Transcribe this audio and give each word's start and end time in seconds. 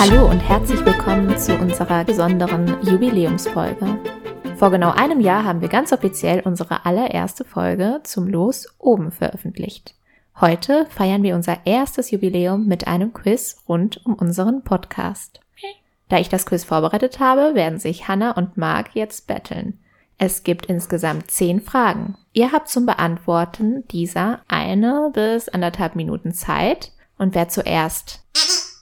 Hallo 0.00 0.30
und 0.30 0.40
herzlich 0.40 0.82
willkommen 0.86 1.36
zu 1.38 1.54
unserer 1.58 2.04
besonderen 2.04 2.74
Jubiläumsfolge. 2.82 3.98
Vor 4.56 4.70
genau 4.70 4.92
einem 4.92 5.20
Jahr 5.20 5.44
haben 5.44 5.60
wir 5.60 5.68
ganz 5.68 5.92
offiziell 5.92 6.40
unsere 6.40 6.86
allererste 6.86 7.44
Folge 7.44 8.00
zum 8.02 8.26
Los 8.26 8.66
oben 8.78 9.12
veröffentlicht. 9.12 9.94
Heute 10.40 10.86
feiern 10.86 11.22
wir 11.22 11.34
unser 11.34 11.66
erstes 11.66 12.10
Jubiläum 12.10 12.66
mit 12.66 12.86
einem 12.86 13.12
Quiz 13.12 13.62
rund 13.68 14.00
um 14.06 14.14
unseren 14.14 14.64
Podcast. 14.64 15.40
Da 16.08 16.16
ich 16.16 16.30
das 16.30 16.46
Quiz 16.46 16.64
vorbereitet 16.64 17.20
habe, 17.20 17.54
werden 17.54 17.78
sich 17.78 18.08
Hannah 18.08 18.30
und 18.30 18.56
Marc 18.56 18.94
jetzt 18.94 19.26
betteln. 19.26 19.78
Es 20.16 20.42
gibt 20.42 20.64
insgesamt 20.64 21.30
zehn 21.30 21.60
Fragen. 21.60 22.16
Ihr 22.32 22.52
habt 22.52 22.70
zum 22.70 22.86
Beantworten 22.86 23.86
dieser 23.88 24.40
eine 24.48 25.10
bis 25.12 25.50
anderthalb 25.50 25.94
Minuten 25.94 26.32
Zeit 26.32 26.92
und 27.18 27.34
wer 27.34 27.50
zuerst 27.50 28.24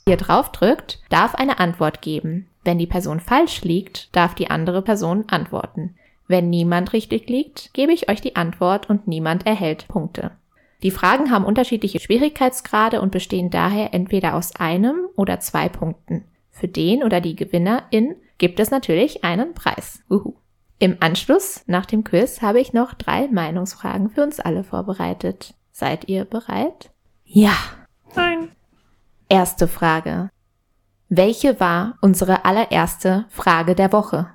hier 0.06 0.16
drauf 0.16 0.52
drückt, 0.52 1.00
darf 1.08 1.34
eine 1.34 1.58
Antwort 1.58 2.02
geben. 2.02 2.46
Wenn 2.62 2.78
die 2.78 2.86
Person 2.86 3.18
falsch 3.18 3.62
liegt, 3.62 4.14
darf 4.14 4.36
die 4.36 4.48
andere 4.48 4.82
Person 4.82 5.24
antworten. 5.26 5.96
Wenn 6.28 6.50
niemand 6.50 6.92
richtig 6.92 7.28
liegt, 7.28 7.74
gebe 7.74 7.92
ich 7.92 8.08
euch 8.08 8.20
die 8.20 8.36
Antwort 8.36 8.88
und 8.88 9.08
niemand 9.08 9.44
erhält 9.44 9.88
Punkte. 9.88 10.30
Die 10.82 10.90
Fragen 10.92 11.30
haben 11.32 11.44
unterschiedliche 11.44 11.98
Schwierigkeitsgrade 11.98 13.00
und 13.00 13.10
bestehen 13.10 13.50
daher 13.50 13.94
entweder 13.94 14.34
aus 14.34 14.54
einem 14.56 15.08
oder 15.16 15.40
zwei 15.40 15.68
Punkten. 15.68 16.24
Für 16.50 16.68
den 16.68 17.02
oder 17.02 17.20
die 17.20 17.34
Gewinnerin 17.34 18.14
gibt 18.38 18.60
es 18.60 18.70
natürlich 18.70 19.24
einen 19.24 19.54
Preis. 19.54 20.02
Uhu. 20.08 20.34
Im 20.78 20.96
Anschluss 21.00 21.64
nach 21.66 21.86
dem 21.86 22.04
Quiz 22.04 22.40
habe 22.40 22.60
ich 22.60 22.72
noch 22.72 22.94
drei 22.94 23.26
Meinungsfragen 23.26 24.10
für 24.10 24.22
uns 24.22 24.38
alle 24.38 24.62
vorbereitet. 24.62 25.54
Seid 25.72 26.08
ihr 26.08 26.24
bereit? 26.24 26.90
Ja. 27.24 27.56
Nein. 28.14 28.50
Erste 29.28 29.66
Frage. 29.66 30.30
Welche 31.08 31.58
war 31.58 31.98
unsere 32.00 32.44
allererste 32.44 33.26
Frage 33.30 33.74
der 33.74 33.92
Woche? 33.92 34.28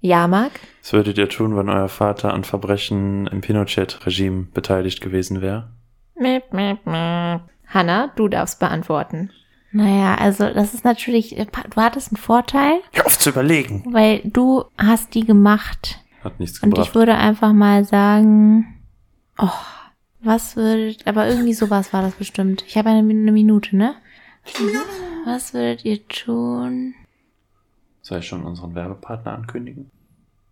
Ja, 0.00 0.28
Marc? 0.28 0.52
Was 0.82 0.92
würdet 0.92 1.18
ihr 1.18 1.28
tun, 1.28 1.56
wenn 1.56 1.68
euer 1.68 1.88
Vater 1.88 2.32
an 2.32 2.44
Verbrechen 2.44 3.26
im 3.26 3.40
Pinochet-Regime 3.42 4.44
beteiligt 4.54 5.00
gewesen 5.00 5.40
wäre? 5.42 5.70
Mip, 6.16 6.52
mip, 6.52 6.84
mip. 6.86 7.40
Hanna, 7.66 8.12
du 8.16 8.28
darfst 8.28 8.58
beantworten. 8.58 9.30
Naja, 9.72 10.16
also 10.16 10.52
das 10.52 10.74
ist 10.74 10.84
natürlich, 10.84 11.36
du 11.36 11.76
hattest 11.80 12.08
einen 12.10 12.16
Vorteil, 12.16 12.80
Hör 12.92 13.06
auf 13.06 13.18
zu 13.18 13.30
überlegen. 13.30 13.84
weil 13.92 14.20
du 14.24 14.64
hast 14.76 15.14
die 15.14 15.24
gemacht. 15.24 16.00
Hat 16.24 16.40
nichts 16.40 16.58
Und 16.60 16.70
gebracht. 16.70 16.88
ich 16.88 16.94
würde 16.94 17.14
einfach 17.14 17.52
mal 17.52 17.84
sagen, 17.84 18.80
oh, 19.38 19.48
was 20.22 20.56
würdet, 20.56 21.06
aber 21.06 21.28
irgendwie 21.28 21.54
sowas 21.54 21.92
war 21.92 22.02
das 22.02 22.14
bestimmt. 22.14 22.64
Ich 22.66 22.76
habe 22.76 22.88
eine, 22.90 22.98
eine 23.08 23.32
Minute, 23.32 23.76
ne? 23.76 23.94
Was 25.24 25.54
würdet 25.54 25.84
ihr 25.84 26.06
tun? 26.08 26.94
Soll 28.02 28.18
ich 28.18 28.26
schon 28.26 28.42
unseren 28.42 28.74
Werbepartner 28.74 29.32
ankündigen? 29.34 29.90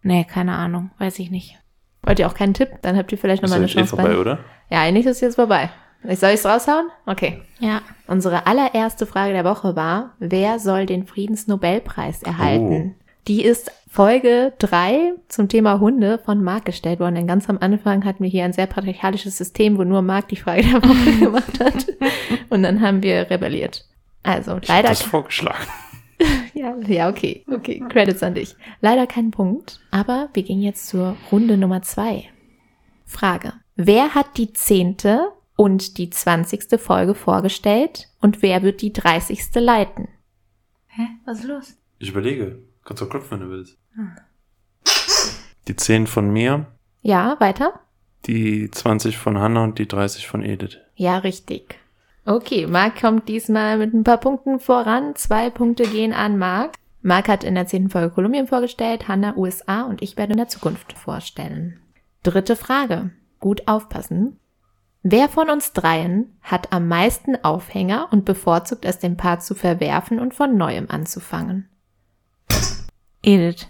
Nee, 0.02 0.24
keine 0.24 0.54
Ahnung, 0.56 0.90
weiß 0.98 1.18
ich 1.18 1.30
nicht. 1.30 1.56
Wollt 2.02 2.18
ihr 2.18 2.26
auch 2.28 2.34
keinen 2.34 2.54
Tipp? 2.54 2.68
Dann 2.82 2.96
habt 2.96 3.10
ihr 3.12 3.18
vielleicht 3.18 3.42
Ist 3.42 3.48
nochmal 3.50 3.58
eine 3.58 3.66
jetzt 3.66 3.76
eh 3.76 3.80
Chance. 3.80 3.96
vorbei, 3.96 4.14
bei- 4.14 4.18
oder? 4.18 4.38
Ja, 4.70 4.80
eigentlich 4.82 5.06
ist 5.06 5.16
es 5.16 5.20
jetzt 5.20 5.34
vorbei. 5.34 5.70
Soll 6.04 6.30
ich 6.30 6.36
es 6.36 6.46
raushauen? 6.46 6.86
Okay. 7.06 7.42
Ja. 7.58 7.80
Unsere 8.06 8.46
allererste 8.46 9.04
Frage 9.04 9.32
der 9.32 9.44
Woche 9.44 9.74
war, 9.74 10.14
wer 10.20 10.60
soll 10.60 10.86
den 10.86 11.06
Friedensnobelpreis 11.06 12.22
erhalten? 12.22 12.94
Die 13.26 13.42
ist 13.44 13.72
Folge 13.90 14.52
3 14.60 15.14
zum 15.28 15.48
Thema 15.48 15.80
Hunde 15.80 16.18
von 16.24 16.42
Marc 16.42 16.66
gestellt 16.66 17.00
worden. 17.00 17.16
Denn 17.16 17.26
ganz 17.26 17.48
am 17.50 17.58
Anfang 17.60 18.04
hatten 18.04 18.22
wir 18.22 18.30
hier 18.30 18.44
ein 18.44 18.52
sehr 18.52 18.66
patriarchalisches 18.66 19.36
System, 19.36 19.76
wo 19.76 19.82
nur 19.84 20.02
Marc 20.02 20.28
die 20.28 20.36
Frage 20.36 20.62
der 20.62 20.82
Woche 20.82 21.18
gemacht 21.18 21.60
hat. 21.60 21.86
Und 22.48 22.62
dann 22.62 22.80
haben 22.80 23.02
wir 23.02 23.28
rebelliert. 23.28 23.84
Also, 24.22 24.52
Ich 24.62 24.68
hab 24.68 24.76
leider 24.76 24.88
das 24.90 25.02
vorgeschlagen. 25.02 25.64
Ja, 26.58 26.76
ja, 26.86 27.08
okay, 27.08 27.44
okay. 27.50 27.82
Credits 27.88 28.22
an 28.22 28.34
dich. 28.34 28.54
Leider 28.80 29.06
kein 29.06 29.30
Punkt, 29.30 29.80
aber 29.90 30.28
wir 30.32 30.42
gehen 30.42 30.60
jetzt 30.60 30.86
zur 30.88 31.16
Runde 31.32 31.56
Nummer 31.56 31.82
zwei. 31.82 32.28
Frage. 33.04 33.52
Wer 33.76 34.14
hat 34.14 34.36
die 34.36 34.52
zehnte 34.52 35.28
und 35.56 35.98
die 35.98 36.10
zwanzigste 36.10 36.78
Folge 36.78 37.14
vorgestellt 37.14 38.08
und 38.20 38.42
wer 38.42 38.62
wird 38.62 38.82
die 38.82 38.92
dreißigste 38.92 39.60
leiten? 39.60 40.08
Hä? 40.88 41.02
Was 41.24 41.38
ist 41.40 41.44
los? 41.46 41.76
Ich 41.98 42.10
überlege. 42.10 42.58
Kannst 42.84 43.02
du 43.02 43.08
klopfen, 43.08 43.40
wenn 43.40 43.46
du 43.48 43.52
willst. 43.52 43.78
Die 45.68 45.76
10 45.76 46.06
von 46.06 46.30
mir, 46.32 46.66
Ja, 47.02 47.36
weiter? 47.40 47.80
die 48.26 48.70
20 48.70 49.16
von 49.18 49.38
Hannah 49.38 49.64
und 49.64 49.78
die 49.78 49.86
30 49.86 50.26
von 50.26 50.42
Edith. 50.42 50.78
Ja, 50.94 51.18
richtig. 51.18 51.78
Okay, 52.28 52.66
Marc 52.66 53.00
kommt 53.00 53.26
diesmal 53.26 53.78
mit 53.78 53.94
ein 53.94 54.04
paar 54.04 54.18
Punkten 54.18 54.60
voran. 54.60 55.14
Zwei 55.14 55.48
Punkte 55.48 55.84
gehen 55.84 56.12
an 56.12 56.36
Marc. 56.36 56.74
Marc 57.00 57.26
hat 57.26 57.42
in 57.42 57.54
der 57.54 57.66
zehnten 57.66 57.88
Folge 57.88 58.10
Kolumbien 58.10 58.46
vorgestellt, 58.46 59.08
Hannah 59.08 59.34
USA 59.34 59.84
und 59.84 60.02
ich 60.02 60.18
werde 60.18 60.32
in 60.32 60.36
der 60.36 60.48
Zukunft 60.48 60.92
vorstellen. 60.92 61.80
Dritte 62.22 62.54
Frage. 62.54 63.12
Gut 63.40 63.66
aufpassen. 63.66 64.38
Wer 65.02 65.30
von 65.30 65.48
uns 65.48 65.72
dreien 65.72 66.36
hat 66.42 66.70
am 66.70 66.86
meisten 66.86 67.42
Aufhänger 67.42 68.08
und 68.10 68.26
bevorzugt 68.26 68.84
es, 68.84 68.98
den 68.98 69.16
Part 69.16 69.42
zu 69.42 69.54
verwerfen 69.54 70.20
und 70.20 70.34
von 70.34 70.54
neuem 70.54 70.90
anzufangen? 70.90 71.70
Edith. 73.22 73.68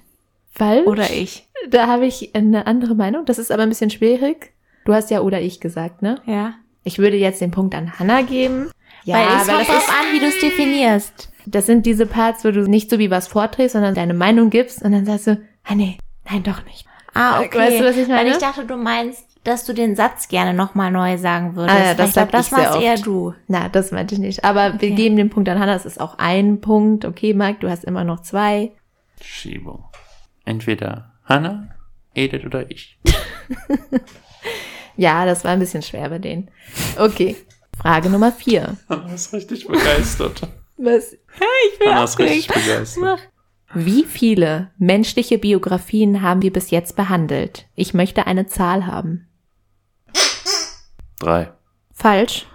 Falsch? 0.50 0.88
Oder 0.88 1.12
ich. 1.12 1.48
Da 1.70 1.86
habe 1.86 2.06
ich 2.06 2.34
eine 2.34 2.66
andere 2.66 2.96
Meinung. 2.96 3.24
Das 3.24 3.38
ist 3.38 3.52
aber 3.52 3.62
ein 3.62 3.68
bisschen 3.68 3.90
schwierig. 3.90 4.52
Du 4.84 4.94
hast 4.94 5.12
ja 5.12 5.20
oder 5.20 5.40
ich 5.40 5.60
gesagt, 5.60 6.02
ne? 6.02 6.20
Ja. 6.26 6.54
Ich 6.88 6.98
würde 6.98 7.16
jetzt 7.16 7.40
den 7.40 7.50
Punkt 7.50 7.74
an 7.74 7.98
Hannah 7.98 8.22
geben. 8.22 8.70
weil 9.06 9.26
es 9.26 9.46
weil 9.48 9.56
kommt 9.56 9.60
das, 9.60 9.60
ist, 9.60 9.68
drauf 9.68 9.88
an, 9.90 10.14
wie 10.14 10.20
du 10.20 10.26
es 10.26 10.38
definierst. 10.40 11.30
das 11.46 11.66
sind 11.66 11.86
diese 11.86 12.06
Parts, 12.06 12.44
wo 12.44 12.50
du 12.50 12.62
nicht 12.68 12.90
so 12.90 12.98
wie 12.98 13.10
was 13.10 13.28
vorträgst, 13.28 13.74
sondern 13.74 13.94
deine 13.94 14.14
Meinung 14.14 14.50
gibst 14.50 14.82
und 14.82 14.92
dann 14.92 15.04
sagst 15.06 15.26
du, 15.28 15.40
ah 15.64 15.74
nee, 15.74 15.98
nein, 16.28 16.42
doch 16.42 16.64
nicht. 16.64 16.86
Ah, 17.14 17.40
Äh, 17.42 17.46
okay. 17.46 17.58
weißt 17.58 17.80
du, 17.80 17.84
was 17.84 17.96
ich 17.96 18.08
meine? 18.08 18.20
Weil 18.30 18.32
ich 18.32 18.38
dachte, 18.38 18.64
du 18.64 18.76
meinst, 18.76 19.24
dass 19.44 19.64
du 19.64 19.72
den 19.72 19.96
Satz 19.96 20.28
gerne 20.28 20.52
nochmal 20.52 20.90
neu 20.90 21.16
sagen 21.16 21.56
würdest. 21.56 21.76
Ah, 21.78 21.84
ja, 21.84 21.94
das 21.94 22.08
ich 22.08 22.12
glaub, 22.14 22.30
das 22.32 22.46
ich 22.46 22.50
sehr 22.54 22.58
warst 22.64 22.76
oft. 22.76 22.84
eher 22.84 22.96
du. 22.96 23.34
Na, 23.46 23.68
das 23.68 23.92
meinte 23.92 24.14
ich 24.14 24.20
nicht. 24.20 24.44
Aber 24.44 24.72
wir 24.72 24.74
Okay. 24.74 24.90
geben 24.94 25.16
den 25.16 25.30
Punkt 25.30 25.48
an 25.48 25.58
Hannah. 25.58 25.74
Es 25.74 25.86
ist 25.86 26.00
auch 26.00 26.18
ein 26.18 26.60
Punkt. 26.60 27.04
Okay, 27.04 27.32
Marc, 27.34 27.60
du 27.60 27.70
hast 27.70 27.84
immer 27.84 28.04
noch 28.04 28.20
zwei. 28.20 28.72
Schiebung. 29.22 29.84
Entweder 30.44 31.12
Hannah, 31.24 31.68
Edith 32.14 32.44
oder 32.44 32.70
ich. 32.70 32.98
Ja, 34.98 35.24
das 35.24 35.44
war 35.44 35.52
ein 35.52 35.60
bisschen 35.60 35.82
schwer 35.82 36.08
bei 36.10 36.18
denen. 36.18 36.50
Okay. 36.98 37.36
Frage 37.80 38.10
Nummer 38.10 38.32
vier. 38.32 38.76
Hannah 38.88 39.14
ist 39.14 39.32
richtig 39.32 39.66
begeistert. 39.66 40.42
Was? 40.76 41.16
Hannah 41.80 42.02
ist 42.04 42.18
richtig 42.18 42.48
begeistert. 42.48 43.20
Wie 43.74 44.04
viele 44.04 44.72
menschliche 44.78 45.38
Biografien 45.38 46.20
haben 46.20 46.42
wir 46.42 46.52
bis 46.52 46.70
jetzt 46.70 46.96
behandelt? 46.96 47.68
Ich 47.76 47.94
möchte 47.94 48.26
eine 48.26 48.46
Zahl 48.46 48.86
haben. 48.86 49.28
Drei. 51.20 51.52
Falsch? 51.92 52.46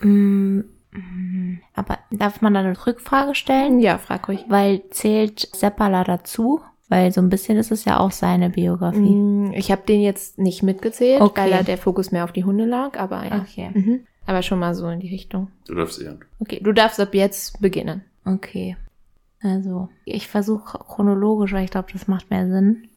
Mm, 0.00 0.60
mm, 0.90 1.60
Aber 1.74 1.98
darf 2.10 2.42
man 2.42 2.52
da 2.52 2.60
eine 2.60 2.86
Rückfrage 2.86 3.34
stellen? 3.34 3.80
Ja, 3.80 3.96
frag 3.96 4.28
ruhig. 4.28 4.44
Weil 4.48 4.82
zählt 4.90 5.48
Seppala 5.54 6.04
dazu? 6.04 6.60
Weil 6.94 7.10
so 7.10 7.20
ein 7.20 7.28
bisschen 7.28 7.58
ist 7.58 7.72
es 7.72 7.84
ja 7.84 7.98
auch 7.98 8.12
seine 8.12 8.50
Biografie. 8.50 9.00
Mm, 9.00 9.52
Ich 9.52 9.72
habe 9.72 9.82
den 9.84 10.00
jetzt 10.00 10.38
nicht 10.38 10.62
mitgezählt, 10.62 11.20
Okay. 11.20 11.40
weil 11.42 11.50
da 11.50 11.62
der 11.64 11.76
Fokus 11.76 12.12
mehr 12.12 12.22
auf 12.22 12.30
die 12.30 12.44
Hunde 12.44 12.66
lag, 12.66 12.96
aber 13.00 13.24
ja. 13.24 13.40
Okay. 13.40 13.70
Mhm. 13.74 14.06
Aber 14.26 14.42
schon 14.42 14.60
mal 14.60 14.76
so 14.76 14.88
in 14.88 15.00
die 15.00 15.08
Richtung. 15.08 15.48
Du 15.66 15.74
darfst 15.74 16.00
eher. 16.00 16.16
Okay, 16.38 16.60
du 16.62 16.70
darfst 16.72 17.00
ab 17.00 17.12
jetzt 17.12 17.60
beginnen. 17.60 18.04
Okay. 18.24 18.76
Also, 19.42 19.88
ich 20.04 20.28
versuche 20.28 20.78
chronologisch, 20.78 21.52
weil 21.52 21.64
ich 21.64 21.72
glaube, 21.72 21.88
das 21.92 22.06
macht 22.06 22.30
mehr 22.30 22.46
Sinn. 22.48 22.88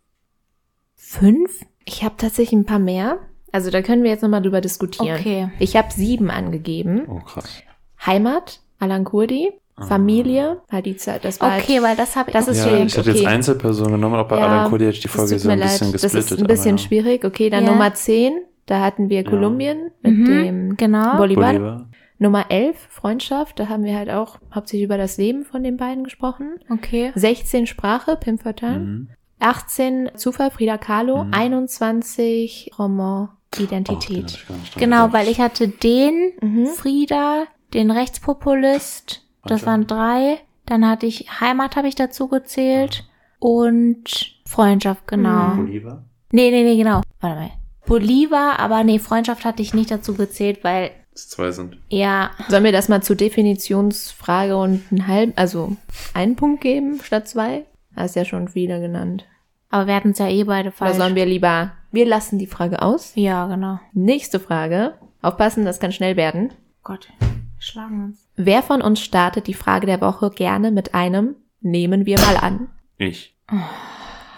Fünf? 0.96 1.66
Ich 1.86 2.04
habe 2.04 2.16
tatsächlich 2.18 2.54
ein 2.60 2.66
paar 2.66 2.80
mehr. 2.80 3.18
Also 3.52 3.72
da 3.72 3.82
können 3.82 4.04
wir 4.04 4.12
jetzt 4.12 4.22
nochmal 4.22 4.42
drüber 4.44 4.62
diskutieren. 4.62 5.18
Okay. 5.20 5.50
Ich 5.58 5.76
habe 5.76 5.92
sieben 5.92 6.30
angegeben. 6.30 7.06
Oh, 7.08 7.20
krass. 7.20 7.64
Heimat, 8.06 8.60
Alan 8.78 9.04
Kurdi, 9.06 9.54
Familie, 9.86 10.62
halt 10.72 10.86
die 10.86 10.96
Zeit, 10.98 11.24
das 11.24 11.40
war 11.40 11.56
Okay, 11.58 11.74
halt, 11.76 11.84
weil 11.84 11.96
das 11.96 12.16
habe 12.16 12.30
ich. 12.30 12.34
Das 12.34 12.48
ist 12.48 12.58
ja, 12.58 12.64
schwierig, 12.70 12.86
ich 12.88 12.98
hätte 12.98 13.10
jetzt 13.12 13.20
okay. 13.22 13.28
Einzelpersonen 13.28 13.92
genommen, 13.94 14.16
aber 14.16 14.28
bei 14.30 14.40
Ja, 14.40 14.48
Alan 14.48 14.70
Cody 14.72 14.86
hätte 14.86 14.96
ich 14.96 15.02
die 15.02 15.08
das 15.08 15.16
Folge 15.16 15.38
so 15.40 15.50
ein 15.50 15.60
bisschen 15.60 15.88
leid. 15.88 15.94
Das 15.94 16.02
gesplittet. 16.02 16.32
ist 16.32 16.40
ein 16.42 16.48
bisschen 16.48 16.72
aber 16.74 16.82
ja. 16.82 16.88
schwierig. 16.88 17.26
Okay, 17.26 17.50
dann 17.50 17.64
Ja. 17.66 17.72
Nummer 17.72 17.94
10, 17.94 18.34
da 18.66 18.82
hatten 18.82 19.10
wir 19.10 19.22
Ja. 19.22 19.30
Kolumbien 19.30 19.92
mit 20.02 20.18
Mhm, 20.18 20.26
dem 20.26 20.78
genau. 20.78 21.18
Bolivar. 21.18 21.54
Bolivar. 21.54 21.90
Nummer 22.20 22.46
11, 22.50 22.76
Freundschaft, 22.90 23.60
da 23.60 23.70
haben 23.70 23.84
wir 23.84 23.96
halt 23.96 24.10
auch 24.10 24.40
hauptsächlich 24.54 24.86
über 24.86 24.98
das 24.98 25.18
Leben 25.18 25.46
von 25.46 25.62
den 25.64 25.78
beiden 25.78 26.04
gesprochen. 26.04 26.56
Okay. 26.72 27.12
16 27.14 27.68
Sprache, 27.68 28.16
Pim 28.16 28.40
Fortin. 28.40 28.80
Mhm. 28.86 29.08
18 29.40 30.10
Zufall, 30.16 30.50
Frida 30.50 30.80
Kahlo. 30.80 31.26
Mhm. 31.26 31.34
21 31.34 32.72
Roman 32.80 33.30
Oh, 33.30 33.58
den 33.60 33.66
Identität. 33.66 34.24
hatte 34.24 34.46
dran 34.48 34.60
genau, 34.78 35.14
weil 35.14 35.28
ich 35.30 35.40
hatte 35.40 35.68
den, 35.68 36.32
Mhm. 36.42 36.66
Frieda, 36.66 37.44
den 37.76 37.92
Rechtspopulist, 37.92 39.27
das 39.50 39.66
waren 39.66 39.88
drei. 39.88 40.38
Dann 40.66 40.88
hatte 40.88 41.06
ich 41.06 41.28
Heimat 41.40 41.76
habe 41.76 41.88
ich 41.88 41.96
dazu 41.96 42.28
gezählt 42.28 43.06
und 43.40 44.36
Freundschaft, 44.46 45.08
genau. 45.08 45.50
Mhm. 45.56 45.60
Oliver? 45.66 46.04
Nee, 46.32 46.52
nee, 46.52 46.64
nee, 46.64 46.78
genau. 46.78 47.02
Warte 47.22 47.40
mal. 47.40 47.52
Bolivar, 47.86 48.60
aber 48.60 48.84
nee, 48.84 49.00
Freundschaft 49.00 49.46
hatte 49.46 49.62
ich 49.62 49.74
nicht 49.74 49.90
dazu 49.92 50.14
gezählt, 50.14 50.64
weil 50.66 50.92
Das 51.14 51.30
zwei 51.30 51.52
sind. 51.52 51.78
ja, 51.90 52.32
Sollen 52.50 52.66
wir 52.66 52.74
das 52.74 52.90
mal 52.90 53.02
zur 53.02 53.16
Definitionsfrage 53.16 54.58
und 54.58 54.84
einen 54.92 55.08
halben, 55.08 55.34
also 55.38 55.78
einen 56.14 56.36
Punkt 56.36 56.62
geben 56.62 57.00
statt 57.02 57.28
zwei? 57.30 57.66
Hast 57.96 58.16
ja 58.16 58.26
schon 58.26 58.50
viele 58.50 58.80
genannt. 58.82 59.26
aber 59.70 59.88
wir 59.88 59.96
hatten 59.96 60.12
es 60.12 60.20
ja 60.20 60.28
eh 60.28 60.44
beide 60.44 60.70
Oder 60.70 60.76
falsch. 60.78 60.98
sollen 60.98 61.16
wir 61.16 61.26
lieber, 61.26 61.72
wir 61.92 62.06
lassen 62.06 62.40
die 62.40 62.46
Frage 62.48 62.82
aus. 62.82 63.14
ja, 63.16 63.48
genau. 63.48 63.80
Nächste 63.94 64.40
Frage. 64.42 64.96
Aufpassen, 65.22 65.64
das 65.66 65.80
kann 65.80 65.92
schnell 65.94 66.16
werden. 66.18 66.52
Gott, 66.84 67.08
wir 67.20 67.28
schlagen 67.62 68.04
uns. 68.04 68.27
Wer 68.40 68.62
von 68.62 68.84
uns 68.84 69.00
startet 69.02 69.48
die 69.48 69.56
Frage 69.56 69.88
der 69.88 70.00
Woche 70.00 70.30
gerne 70.30 70.70
mit 70.70 70.94
einem 70.94 71.36
Nehmen 71.60 72.06
wir 72.06 72.20
mal 72.20 72.38
an? 72.38 72.70
Ich. 72.98 73.36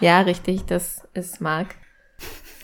Ja, 0.00 0.22
richtig, 0.22 0.64
das 0.64 1.06
ist 1.12 1.42
Marc. 1.42 1.74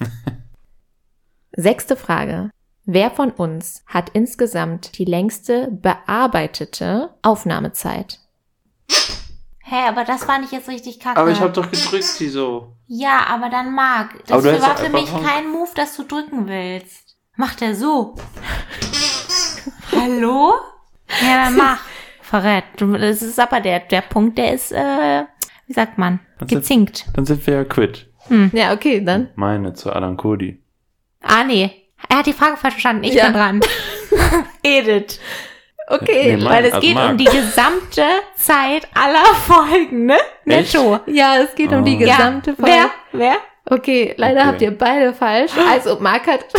Sechste 1.52 1.94
Frage. 1.94 2.50
Wer 2.86 3.10
von 3.10 3.30
uns 3.32 3.84
hat 3.86 4.08
insgesamt 4.14 4.96
die 4.96 5.04
längste 5.04 5.68
bearbeitete 5.70 7.14
Aufnahmezeit? 7.20 8.20
Hä, 9.58 9.88
aber 9.88 10.04
das 10.04 10.24
fand 10.24 10.46
ich 10.46 10.52
jetzt 10.52 10.70
richtig 10.70 11.00
kacke. 11.00 11.20
Aber 11.20 11.30
ich 11.30 11.40
habe 11.40 11.52
doch 11.52 11.70
gedrückt, 11.70 12.18
die 12.18 12.28
so. 12.30 12.76
Ja, 12.86 13.26
aber 13.28 13.50
dann 13.50 13.74
Marc. 13.74 14.14
Aber 14.30 14.52
Das 14.52 14.62
war 14.62 14.76
für 14.78 14.86
einfach 14.86 15.00
mich 15.00 15.26
kein 15.28 15.50
Move, 15.50 15.70
dass 15.74 15.96
du 15.96 16.04
drücken 16.04 16.48
willst. 16.48 17.18
Macht 17.34 17.60
er 17.60 17.74
so? 17.74 18.14
Hallo? 19.92 20.54
Ja, 21.22 21.44
dann 21.44 21.56
mach. 21.56 21.78
Verrät. 22.20 22.64
Das 22.78 23.22
ist 23.22 23.38
aber 23.38 23.60
der, 23.60 23.80
der 23.80 24.00
Punkt, 24.00 24.36
der 24.38 24.52
ist, 24.52 24.72
äh, 24.72 25.24
wie 25.66 25.72
sagt 25.72 25.96
man, 25.98 26.20
ist- 26.40 26.48
gezinkt. 26.48 27.06
Dann 27.14 27.24
sind 27.24 27.46
wir 27.46 27.54
ja 27.54 27.64
quitt. 27.64 28.08
Ja, 28.52 28.72
okay, 28.72 29.00
dann. 29.04 29.28
Meine 29.36 29.72
zu 29.74 29.92
Alan 29.92 30.16
Cody. 30.16 30.60
Ah, 31.22 31.44
nee. 31.44 31.70
Er 32.08 32.18
hat 32.18 32.26
die 32.26 32.32
Frage 32.32 32.56
falsch 32.56 32.74
verstanden. 32.74 33.04
Ich 33.04 33.14
Ja. 33.14 33.26
bin 33.26 33.34
dran. 33.34 33.60
Edith. 34.64 35.20
Okay, 35.88 36.36
Nee, 36.36 36.44
Weil 36.44 36.64
es 36.64 36.72
also 36.74 36.84
geht 36.84 36.94
Marc. 36.96 37.10
um 37.12 37.16
die 37.18 37.24
gesamte 37.26 38.02
Zeit 38.34 38.88
aller 38.94 39.24
Folgen, 39.46 40.06
ne? 40.06 40.16
Netto. 40.44 40.98
Ja, 41.06 41.36
es 41.36 41.54
geht 41.54 41.70
um 41.72 41.84
die 41.84 41.94
Oh. 41.94 41.98
gesamte 42.00 42.50
ja. 42.50 42.56
Folge. 42.56 42.72
Wer? 42.72 42.90
Wer? 43.12 43.36
Okay, 43.68 44.14
leider 44.16 44.40
Okay. 44.40 44.48
habt 44.48 44.62
ihr 44.62 44.76
beide 44.76 45.12
falsch. 45.14 45.52
Also 45.70 45.98
Marc 46.00 46.26
hat. 46.26 46.44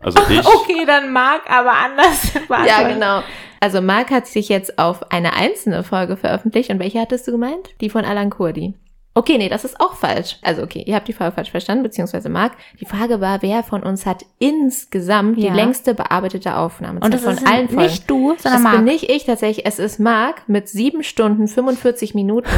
Also 0.00 0.18
ich. 0.30 0.46
Okay, 0.46 0.84
dann 0.86 1.12
Marc, 1.12 1.50
aber 1.50 1.72
anders. 1.72 2.32
ja, 2.66 2.88
genau. 2.88 3.22
Also 3.60 3.80
Marc 3.80 4.10
hat 4.10 4.26
sich 4.26 4.48
jetzt 4.48 4.78
auf 4.78 5.10
eine 5.10 5.34
einzelne 5.34 5.82
Folge 5.82 6.16
veröffentlicht. 6.16 6.70
Und 6.70 6.78
welche 6.78 7.00
hattest 7.00 7.26
du 7.26 7.32
gemeint? 7.32 7.70
Die 7.80 7.90
von 7.90 8.04
Alan 8.04 8.30
Kurdi. 8.30 8.74
Okay, 9.18 9.36
nee, 9.36 9.48
das 9.48 9.64
ist 9.64 9.80
auch 9.80 9.94
falsch. 9.94 10.36
Also 10.42 10.62
okay, 10.62 10.84
ihr 10.86 10.94
habt 10.94 11.08
die 11.08 11.12
Frage 11.12 11.32
falsch 11.34 11.50
verstanden, 11.50 11.82
beziehungsweise 11.82 12.28
Marc. 12.28 12.52
Die 12.80 12.84
Frage 12.84 13.20
war, 13.20 13.42
wer 13.42 13.62
von 13.64 13.82
uns 13.82 14.06
hat 14.06 14.24
insgesamt 14.38 15.38
Ja. 15.38 15.50
die 15.50 15.56
längste 15.56 15.94
bearbeitete 15.94 16.56
Aufnahme 16.56 17.00
Und 17.00 17.12
das 17.12 17.22
von 17.24 17.34
ist 17.34 17.46
allen 17.46 17.68
Folgen. 17.68 17.82
nicht 17.82 18.08
du, 18.08 18.32
Das 18.34 18.42
sondern 18.44 18.62
bin 18.62 18.70
Marc. 18.72 18.84
nicht 18.84 19.10
ich 19.10 19.24
tatsächlich, 19.24 19.66
es 19.66 19.78
ist 19.78 19.98
Marc 19.98 20.48
mit 20.48 20.68
sieben 20.68 21.02
Stunden 21.02 21.48
45 21.48 22.14
Minuten. 22.14 22.48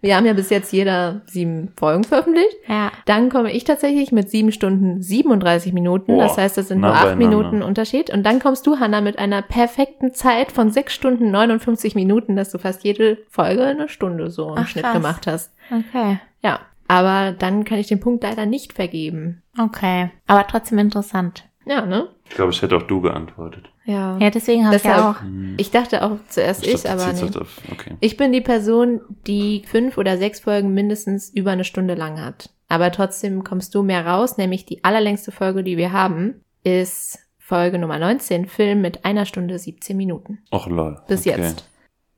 Wir 0.00 0.16
haben 0.16 0.26
ja 0.26 0.32
bis 0.34 0.50
jetzt 0.50 0.72
jeder 0.72 1.22
sieben 1.26 1.72
Folgen 1.78 2.04
veröffentlicht. 2.04 2.56
Ja. 2.68 2.90
Dann 3.06 3.30
komme 3.30 3.52
ich 3.52 3.64
tatsächlich 3.64 4.12
mit 4.12 4.28
sieben 4.30 4.52
Stunden 4.52 5.00
37 5.00 5.72
Minuten. 5.72 6.12
Boah, 6.14 6.24
das 6.24 6.36
heißt, 6.36 6.58
das 6.58 6.68
sind 6.68 6.80
nur 6.80 6.90
acht. 6.92 7.16
Minuten 7.16 7.62
Unterschied. 7.62 8.10
Und 8.10 8.24
dann 8.24 8.38
kommst 8.40 8.66
du, 8.66 8.78
Hanna, 8.80 9.00
mit 9.00 9.18
einer 9.18 9.40
perfekten 9.42 10.12
Zeit 10.12 10.52
von 10.52 10.70
sechs 10.70 10.92
Stunden 10.92 11.30
59 11.30 11.94
Minuten, 11.94 12.36
dass 12.36 12.50
du 12.50 12.58
fast 12.58 12.84
jede 12.84 13.18
Folge 13.30 13.64
eine 13.64 13.88
Stunde 13.88 14.30
so 14.30 14.48
im 14.50 14.58
Ach, 14.58 14.68
Schnitt 14.68 14.84
krass. 14.84 14.92
gemacht 14.94 15.26
hast. 15.26 15.52
Okay. 15.70 16.18
Ja. 16.42 16.60
Aber 16.86 17.32
dann 17.32 17.64
kann 17.64 17.78
ich 17.78 17.86
den 17.86 18.00
Punkt 18.00 18.22
leider 18.22 18.46
nicht 18.46 18.74
vergeben. 18.74 19.42
Okay. 19.58 20.10
Aber 20.26 20.46
trotzdem 20.46 20.78
interessant. 20.78 21.44
Ja, 21.66 21.86
ne? 21.86 22.08
Ich 22.28 22.34
glaube, 22.34 22.52
ich 22.52 22.60
hätte 22.60 22.76
auch 22.76 22.82
du 22.82 23.00
geantwortet. 23.00 23.70
Ja. 23.86 24.18
Ja, 24.18 24.30
deswegen 24.30 24.66
habe 24.66 24.76
ich 24.76 24.84
ja 24.84 25.10
auch. 25.10 25.20
Hm. 25.20 25.54
Ich 25.56 25.70
dachte 25.70 26.02
auch 26.02 26.18
zuerst 26.28 26.66
ich, 26.66 26.82
dachte, 26.82 26.90
aber 26.90 27.12
nee. 27.12 27.38
auf- 27.38 27.60
Okay. 27.72 27.96
Ich 28.00 28.16
bin 28.16 28.32
die 28.32 28.40
Person, 28.40 29.00
die 29.26 29.62
fünf 29.66 29.96
oder 29.98 30.18
sechs 30.18 30.40
Folgen 30.40 30.74
mindestens 30.74 31.30
über 31.30 31.52
eine 31.52 31.64
Stunde 31.64 31.94
lang 31.94 32.20
hat. 32.20 32.50
Aber 32.68 32.92
trotzdem 32.92 33.44
kommst 33.44 33.74
du 33.74 33.82
mehr 33.82 34.06
raus, 34.06 34.36
nämlich 34.36 34.66
die 34.66 34.84
allerlängste 34.84 35.32
Folge, 35.32 35.62
die 35.64 35.76
wir 35.76 35.92
haben, 35.92 36.42
ist 36.64 37.18
Folge 37.38 37.78
Nummer 37.78 37.98
19, 37.98 38.46
Film 38.46 38.80
mit 38.80 39.04
einer 39.04 39.26
Stunde 39.26 39.58
17 39.58 39.96
Minuten. 39.96 40.38
Och 40.50 40.66
lol. 40.66 41.00
Bis 41.08 41.26
okay. 41.26 41.40
jetzt. 41.40 41.70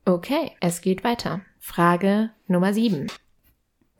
Okay, 0.05 0.51
es 0.61 0.81
geht 0.81 1.03
weiter. 1.03 1.41
Frage 1.59 2.29
Nummer 2.47 2.73
7. 2.73 3.07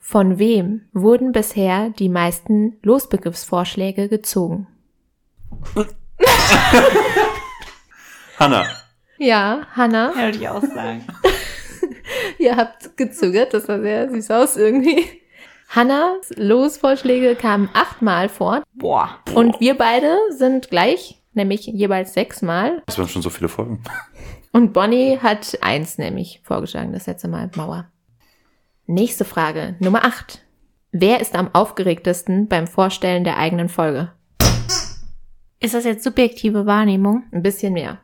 Von 0.10 0.40
wem 0.40 0.84
wurden 0.94 1.34
bisher 1.34 1.90
die 1.90 2.08
meisten 2.08 2.78
Losbegriffsvorschläge 2.82 4.08
gezogen? 4.08 4.68
Hanna. 8.40 8.66
Ja, 9.18 9.68
Hannah. 9.74 10.14
Ja, 10.16 10.24
würde 10.24 10.38
ich 10.38 10.48
auch 10.48 10.64
sagen. 10.64 11.06
Ihr 12.40 12.56
habt 12.56 12.96
gezögert, 12.96 13.54
das 13.54 13.66
sah 13.66 13.82
sehr 13.82 14.10
süß 14.10 14.32
aus 14.32 14.56
irgendwie. 14.56 15.04
Hannas 15.68 16.32
Losvorschläge 16.38 17.36
kamen 17.36 17.70
achtmal 17.74 18.30
vor 18.30 18.64
Boah. 18.76 19.10
und 19.34 19.60
wir 19.60 19.78
beide 19.78 20.16
sind 20.30 20.70
gleich, 20.70 21.22
nämlich 21.34 21.66
jeweils 21.66 22.14
sechsmal. 22.14 22.82
Das 22.86 22.98
waren 22.98 23.10
schon 23.10 23.24
so 23.24 23.30
viele 23.30 23.50
Folgen. 23.50 23.84
Und 24.54 24.72
Bonnie 24.72 25.20
hat 25.22 25.58
eins 25.60 25.98
nämlich 25.98 26.40
vorgeschlagen, 26.46 26.94
das 26.94 27.08
letzte 27.08 27.28
Mal 27.28 27.52
Mauer. 27.58 27.92
Nächste 28.90 29.26
Frage, 29.26 29.76
Nummer 29.80 30.06
acht. 30.06 30.46
Wer 30.94 31.20
ist 31.20 31.36
am 31.36 31.54
aufgeregtesten 31.54 32.48
beim 32.48 32.68
Vorstellen 32.68 33.26
der 33.26 33.38
eigenen 33.38 33.68
Folge? 33.68 34.14
Ist 35.60 35.74
das 35.74 35.84
jetzt 35.84 36.06
subjektive 36.06 36.66
Wahrnehmung? 36.66 37.24
Ein 37.34 37.44
bisschen 37.44 37.74
mehr. 37.74 38.00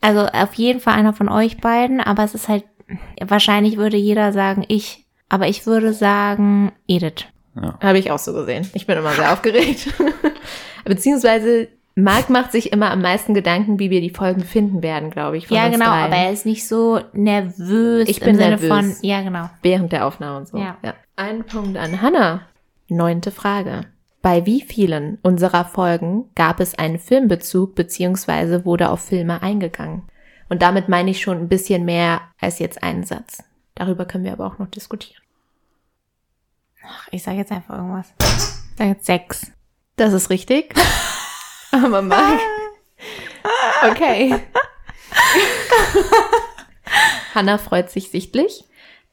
Also 0.00 0.26
auf 0.26 0.54
jeden 0.54 0.80
Fall 0.80 0.94
einer 0.94 1.12
von 1.12 1.28
euch 1.28 1.58
beiden, 1.58 2.00
aber 2.00 2.24
es 2.24 2.34
ist 2.34 2.48
halt, 2.48 2.64
wahrscheinlich 3.20 3.76
würde 3.76 3.96
jeder 3.96 4.32
sagen, 4.32 4.64
ich. 4.66 5.06
Aber 5.28 5.46
ich 5.46 5.64
würde 5.64 5.94
sagen, 5.94 6.72
Edith. 6.88 7.26
Ja. 7.54 7.78
Habe 7.80 7.98
ich 7.98 8.10
auch 8.10 8.18
so 8.18 8.32
gesehen. 8.32 8.68
Ich 8.74 8.88
bin 8.88 8.98
immer 8.98 9.12
sehr 9.12 9.32
aufgeregt. 9.32 9.94
Beziehungsweise 10.84 11.68
Marc 11.96 12.28
macht 12.28 12.50
sich 12.50 12.72
immer 12.72 12.90
am 12.90 13.02
meisten 13.02 13.34
Gedanken, 13.34 13.78
wie 13.78 13.90
wir 13.90 14.00
die 14.00 14.10
Folgen 14.10 14.42
finden 14.42 14.82
werden, 14.82 15.10
glaube 15.10 15.36
ich. 15.36 15.48
Ja, 15.48 15.68
genau, 15.68 15.86
dreien. 15.86 16.04
aber 16.06 16.16
er 16.16 16.32
ist 16.32 16.44
nicht 16.44 16.66
so 16.66 17.00
nervös 17.12 18.08
Ich 18.08 18.20
im 18.20 18.24
bin 18.26 18.36
Sinne 18.36 18.48
nervös. 18.50 18.68
von, 18.68 18.96
ja, 19.02 19.22
genau. 19.22 19.48
während 19.62 19.92
der 19.92 20.06
Aufnahme 20.06 20.38
und 20.38 20.48
so. 20.48 20.58
Ja. 20.58 20.76
Ein 21.16 21.44
Punkt 21.44 21.76
an 21.76 22.02
Hannah. 22.02 22.40
Neunte 22.88 23.30
Frage. 23.30 23.82
Bei 24.22 24.44
wie 24.44 24.62
vielen 24.62 25.18
unserer 25.22 25.64
Folgen 25.64 26.30
gab 26.34 26.58
es 26.58 26.76
einen 26.76 26.98
Filmbezug 26.98 27.74
beziehungsweise 27.74 28.64
wurde 28.64 28.88
auf 28.88 29.00
Filme 29.00 29.42
eingegangen? 29.42 30.02
Und 30.48 30.62
damit 30.62 30.88
meine 30.88 31.10
ich 31.10 31.20
schon 31.20 31.38
ein 31.38 31.48
bisschen 31.48 31.84
mehr 31.84 32.22
als 32.40 32.58
jetzt 32.58 32.82
einen 32.82 33.04
Satz. 33.04 33.44
Darüber 33.74 34.04
können 34.04 34.24
wir 34.24 34.32
aber 34.32 34.46
auch 34.46 34.58
noch 34.58 34.68
diskutieren. 34.68 35.22
Ach, 36.86 37.08
ich 37.12 37.22
sage 37.22 37.38
jetzt 37.38 37.52
einfach 37.52 37.76
irgendwas. 37.76 38.12
Ich 38.20 38.78
sage 38.78 38.90
jetzt 38.90 39.06
sechs. 39.06 39.52
Das 39.96 40.12
ist 40.12 40.30
richtig. 40.30 40.74
Aber 41.74 42.02
Marc. 42.02 42.40
Okay. 43.90 44.34
Hannah 47.34 47.58
freut 47.58 47.90
sich 47.90 48.10
sichtlich. 48.10 48.64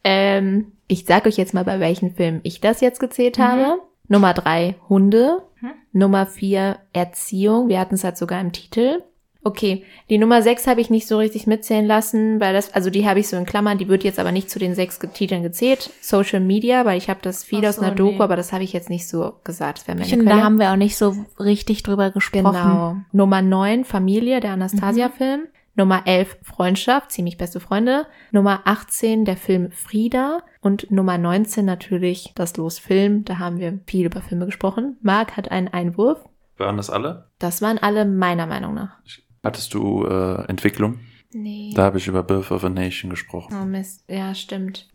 Ähm, 0.04 0.74
ich 0.88 1.06
sage 1.06 1.30
euch 1.30 1.38
jetzt 1.38 1.54
mal, 1.54 1.64
bei 1.64 1.80
welchen 1.80 2.16
Filmen 2.16 2.40
ich 2.44 2.62
das 2.62 2.82
jetzt 2.82 3.00
gezählt 3.00 3.38
Mhm. 3.38 3.44
habe. 3.44 3.80
Nummer 4.08 4.34
drei, 4.34 4.76
Hunde. 4.90 5.44
Mhm. 5.62 5.72
Nummer 5.94 6.26
vier, 6.26 6.80
Erziehung. 6.94 7.70
Wir 7.70 7.80
hatten 7.80 7.96
es 7.96 8.04
halt 8.04 8.18
sogar 8.18 8.42
im 8.42 8.52
Titel. 8.52 9.04
Okay, 9.44 9.84
die 10.10 10.20
Nummer 10.20 10.44
sechs 10.44 10.68
habe 10.68 10.82
ich 10.82 10.92
nicht 10.92 11.08
so 11.08 11.18
richtig 11.18 11.48
mitzählen 11.48 11.86
lassen, 11.86 12.40
weil 12.40 12.54
das, 12.54 12.74
also 12.76 12.92
die 12.92 13.08
habe 13.08 13.20
ich 13.20 13.28
so 13.28 13.38
in 13.38 13.46
Klammern, 13.46 13.80
die 13.80 13.88
wird 13.88 14.04
jetzt 14.04 14.20
aber 14.20 14.32
nicht 14.32 14.52
zu 14.52 14.60
den 14.60 14.76
sechs 14.76 15.00
Titeln 15.00 15.42
gezählt. 15.42 15.90
Social 16.00 16.40
Media, 16.40 16.86
weil 16.86 17.00
ich 17.00 17.10
habe 17.10 17.22
das 17.24 17.44
viel 17.44 17.66
Ach 17.66 17.70
aus 17.70 17.78
so, 17.78 17.82
einer 17.82 17.96
Doku, 17.96 18.18
nee. 18.18 18.22
aber 18.22 18.36
das 18.36 18.54
habe 18.54 18.64
ich 18.64 18.72
jetzt 18.72 18.92
nicht 18.92 19.08
so 19.08 19.34
gesagt. 19.44 19.80
Das 19.80 19.88
meine 19.88 20.02
Ich 20.02 20.10
finde, 20.10 20.26
da 20.26 20.44
haben 20.44 20.60
wir 20.60 20.72
auch 20.72 20.76
nicht 20.76 20.96
so 20.96 21.16
richtig 21.40 21.82
drüber 21.82 22.12
gesprochen. 22.12 22.54
Genau. 22.54 22.98
Nummer 23.12 23.42
9, 23.42 23.84
Familie, 23.84 24.42
der 24.42 24.52
Anastasia-Film. 24.52 25.48
Nummer 25.74 26.04
11, 26.06 26.38
Freundschaft, 26.44 27.12
ziemlich 27.12 27.38
beste 27.38 27.60
Freunde. 27.60 28.06
Nummer 28.32 28.62
18, 28.66 29.26
der 29.26 29.38
Film 29.38 29.72
Frieda. 29.72 30.44
Und 30.60 30.92
Nummer 30.92 31.18
19 31.18 31.66
natürlich 31.66 32.34
das 32.36 32.58
Los 32.58 32.78
Film. 32.78 33.24
Da 33.24 33.40
haben 33.40 33.58
wir 33.58 33.80
viel 33.88 34.06
über 34.06 34.22
Filme 34.22 34.46
gesprochen. 34.46 34.98
Marc 35.02 35.38
hat 35.38 35.50
einen 35.50 35.70
Einwurf. 35.70 36.24
Waren 36.58 36.78
das 36.78 36.90
alle? 36.90 37.30
Das 37.40 37.62
waren 37.62 37.78
alle 37.78 38.06
meiner 38.06 38.46
Meinung 38.46 38.74
nach. 38.74 38.98
Hattest 39.44 39.74
du 39.74 40.06
äh, 40.06 40.46
Entwicklung? 40.48 41.00
Nee. 41.34 41.72
Da 41.76 41.84
habe 41.84 41.98
ich 41.98 42.08
über 42.08 42.24
Birth 42.24 42.52
of 42.52 42.64
a 42.64 42.70
Nation 42.70 43.10
gesprochen. 43.10 43.56
Oh 43.62 43.66
Mist. 43.66 44.04
Ja, 44.08 44.36
stimmt. 44.36 44.88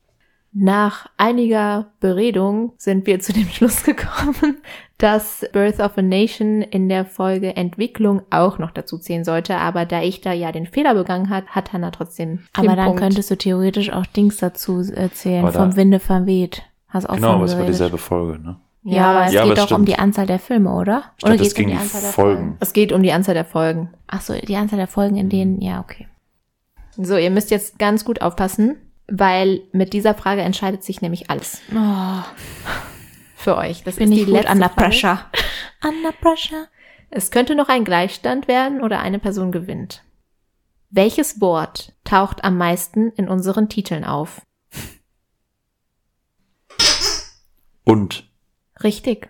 Nach 0.59 1.07
einiger 1.19 1.93
Beredung 2.01 2.73
sind 2.79 3.07
wir 3.07 3.21
zu 3.21 3.33
dem 3.33 3.49
Schluss 3.51 3.83
gekommen, 3.85 4.59
dass 4.99 5.45
Birth 5.53 5.81
of 5.81 5.99
a 5.99 6.03
Nation 6.03 6.63
in 6.63 6.89
der 6.89 7.05
Folge 7.05 7.57
Entwicklung 7.57 8.23
auch 8.31 8.59
noch 8.59 8.71
dazu 8.71 8.99
zählen 8.99 9.25
sollte. 9.25 9.57
Aber 9.57 9.85
da 9.85 10.03
ich 10.03 10.21
da 10.21 10.33
ja 10.33 10.53
den 10.53 10.67
Fehler 10.67 10.95
begangen 10.95 11.29
hat, 11.29 11.47
hat 11.49 11.73
Hannah 11.73 11.91
trotzdem. 11.91 12.41
Aber 12.55 12.69
den 12.69 12.77
dann 12.77 12.87
Punkt. 12.87 13.01
könntest 13.01 13.31
du 13.31 13.37
theoretisch 13.37 13.91
auch 13.93 14.07
Dings 14.07 14.37
dazu 14.39 14.81
erzählen, 14.95 15.43
Aber 15.45 15.53
da- 15.53 15.61
vom 15.61 15.77
Winde 15.77 16.01
verweht. 16.01 16.63
Hast 16.89 17.09
auch 17.11 17.17
Genau, 17.17 17.33
aber 17.33 17.45
es 17.45 17.59
war 17.59 17.67
dieselbe 17.67 17.99
Folge, 17.99 18.39
ne? 18.41 18.57
Ja, 18.89 19.11
aber 19.11 19.27
es 19.27 19.33
Ja, 19.33 19.43
aber 19.43 19.51
geht 19.51 19.59
es 19.59 19.65
doch 19.65 19.71
um 19.77 19.83
stimmt. 19.85 19.89
die 19.89 19.99
Anzahl 19.99 20.27
der 20.27 20.39
Filme, 20.39 20.73
oder? 20.73 21.13
Ich 21.19 21.25
oder 21.25 21.37
geht's 21.37 21.49
es 21.49 21.55
ging 21.55 21.67
um 21.67 21.73
die 21.73 21.79
Anzahl 21.79 22.01
der 22.03 22.11
Folgen. 22.13 22.37
Folgen? 22.41 22.57
Es 22.61 22.73
geht 22.73 22.93
um 22.93 23.03
die 23.03 23.13
Anzahl 23.13 23.35
der 23.35 23.45
Folgen. 23.45 23.91
Ach 24.07 24.21
so, 24.21 24.35
die 24.35 24.57
Anzahl 24.57 24.79
der 24.79 24.87
Folgen, 24.87 25.17
in 25.17 25.29
denen, 25.29 25.61
ja, 25.61 25.81
okay. 25.81 26.07
So, 26.97 27.17
ihr 27.17 27.31
müsst 27.31 27.51
jetzt 27.51 27.79
ganz 27.79 28.05
gut 28.05 28.23
aufpassen, 28.23 28.77
weil 29.09 29.61
mit 29.73 29.93
dieser 29.93 30.15
Frage 30.15 30.43
entscheidet 30.43 30.83
sich 30.85 31.01
nämlich 31.03 31.31
alles 31.31 31.61
Oh, 31.75 32.23
für 33.35 33.57
euch. 33.57 33.83
Das 33.85 33.97
bin 33.97 34.11
ist 34.13 34.19
ich 34.19 34.25
die 34.25 34.31
gut 34.31 34.35
letzte 34.35 34.53
under 34.53 34.69
Frage. 34.69 34.81
pressure. 34.89 35.19
Under 35.85 36.13
pressure. 36.13 36.67
Es 37.11 37.31
könnte 37.31 37.55
noch 37.55 37.69
ein 37.69 37.85
Gleichstand 37.85 38.49
werden 38.49 38.81
oder 38.83 39.01
eine 39.01 39.19
Person 39.19 39.53
gewinnt. 39.53 40.03
Welches 40.91 41.41
Wort 41.41 41.93
taucht 42.05 42.45
am 42.45 42.57
meisten 42.57 43.11
in 43.11 43.29
unseren 43.29 43.69
Titeln 43.69 44.05
auf? 44.05 44.41
Und. 47.85 48.26
Richtig. 48.83 49.29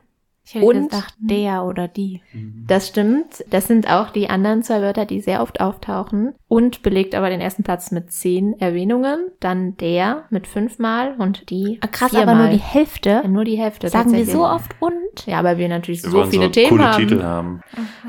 Ich 0.48 0.54
hätte 0.54 0.64
Und- 0.66 0.90
gedacht, 0.90 1.14
der 1.18 1.64
oder 1.64 1.88
die. 1.88 2.22
Das 2.68 2.86
stimmt. 2.86 3.44
Das 3.50 3.66
sind 3.66 3.90
auch 3.90 4.10
die 4.10 4.30
anderen 4.30 4.62
zwei 4.62 4.80
Wörter, 4.80 5.04
die 5.04 5.20
sehr 5.20 5.42
oft 5.42 5.60
auftauchen. 5.60 6.34
Und 6.46 6.82
belegt 6.82 7.16
aber 7.16 7.30
den 7.30 7.40
ersten 7.40 7.64
Platz 7.64 7.90
mit 7.90 8.12
zehn 8.12 8.56
Erwähnungen. 8.60 9.32
Dann 9.40 9.76
der 9.78 10.22
mit 10.30 10.46
fünfmal 10.46 11.16
und 11.18 11.50
die 11.50 11.80
Ah, 11.82 11.88
krass, 11.88 12.10
viermal. 12.10 12.28
aber 12.28 12.42
nur 12.44 12.50
die 12.52 12.62
Hälfte. 12.62 13.10
Ja, 13.24 13.28
nur 13.28 13.42
die 13.44 13.56
Hälfte. 13.58 13.88
Sagen 13.88 14.12
wir 14.12 14.24
so 14.24 14.46
oft 14.46 14.70
und? 14.78 14.92
Ja, 15.26 15.42
weil 15.42 15.58
wir 15.58 15.68
natürlich 15.68 16.04
Wir 16.04 16.10
so 16.10 16.24
viele 16.26 16.44
so 16.44 16.50
Themen 16.50 16.68
coole 16.68 16.84
haben. 16.92 17.08
Titel 17.08 17.22
haben. 17.24 17.60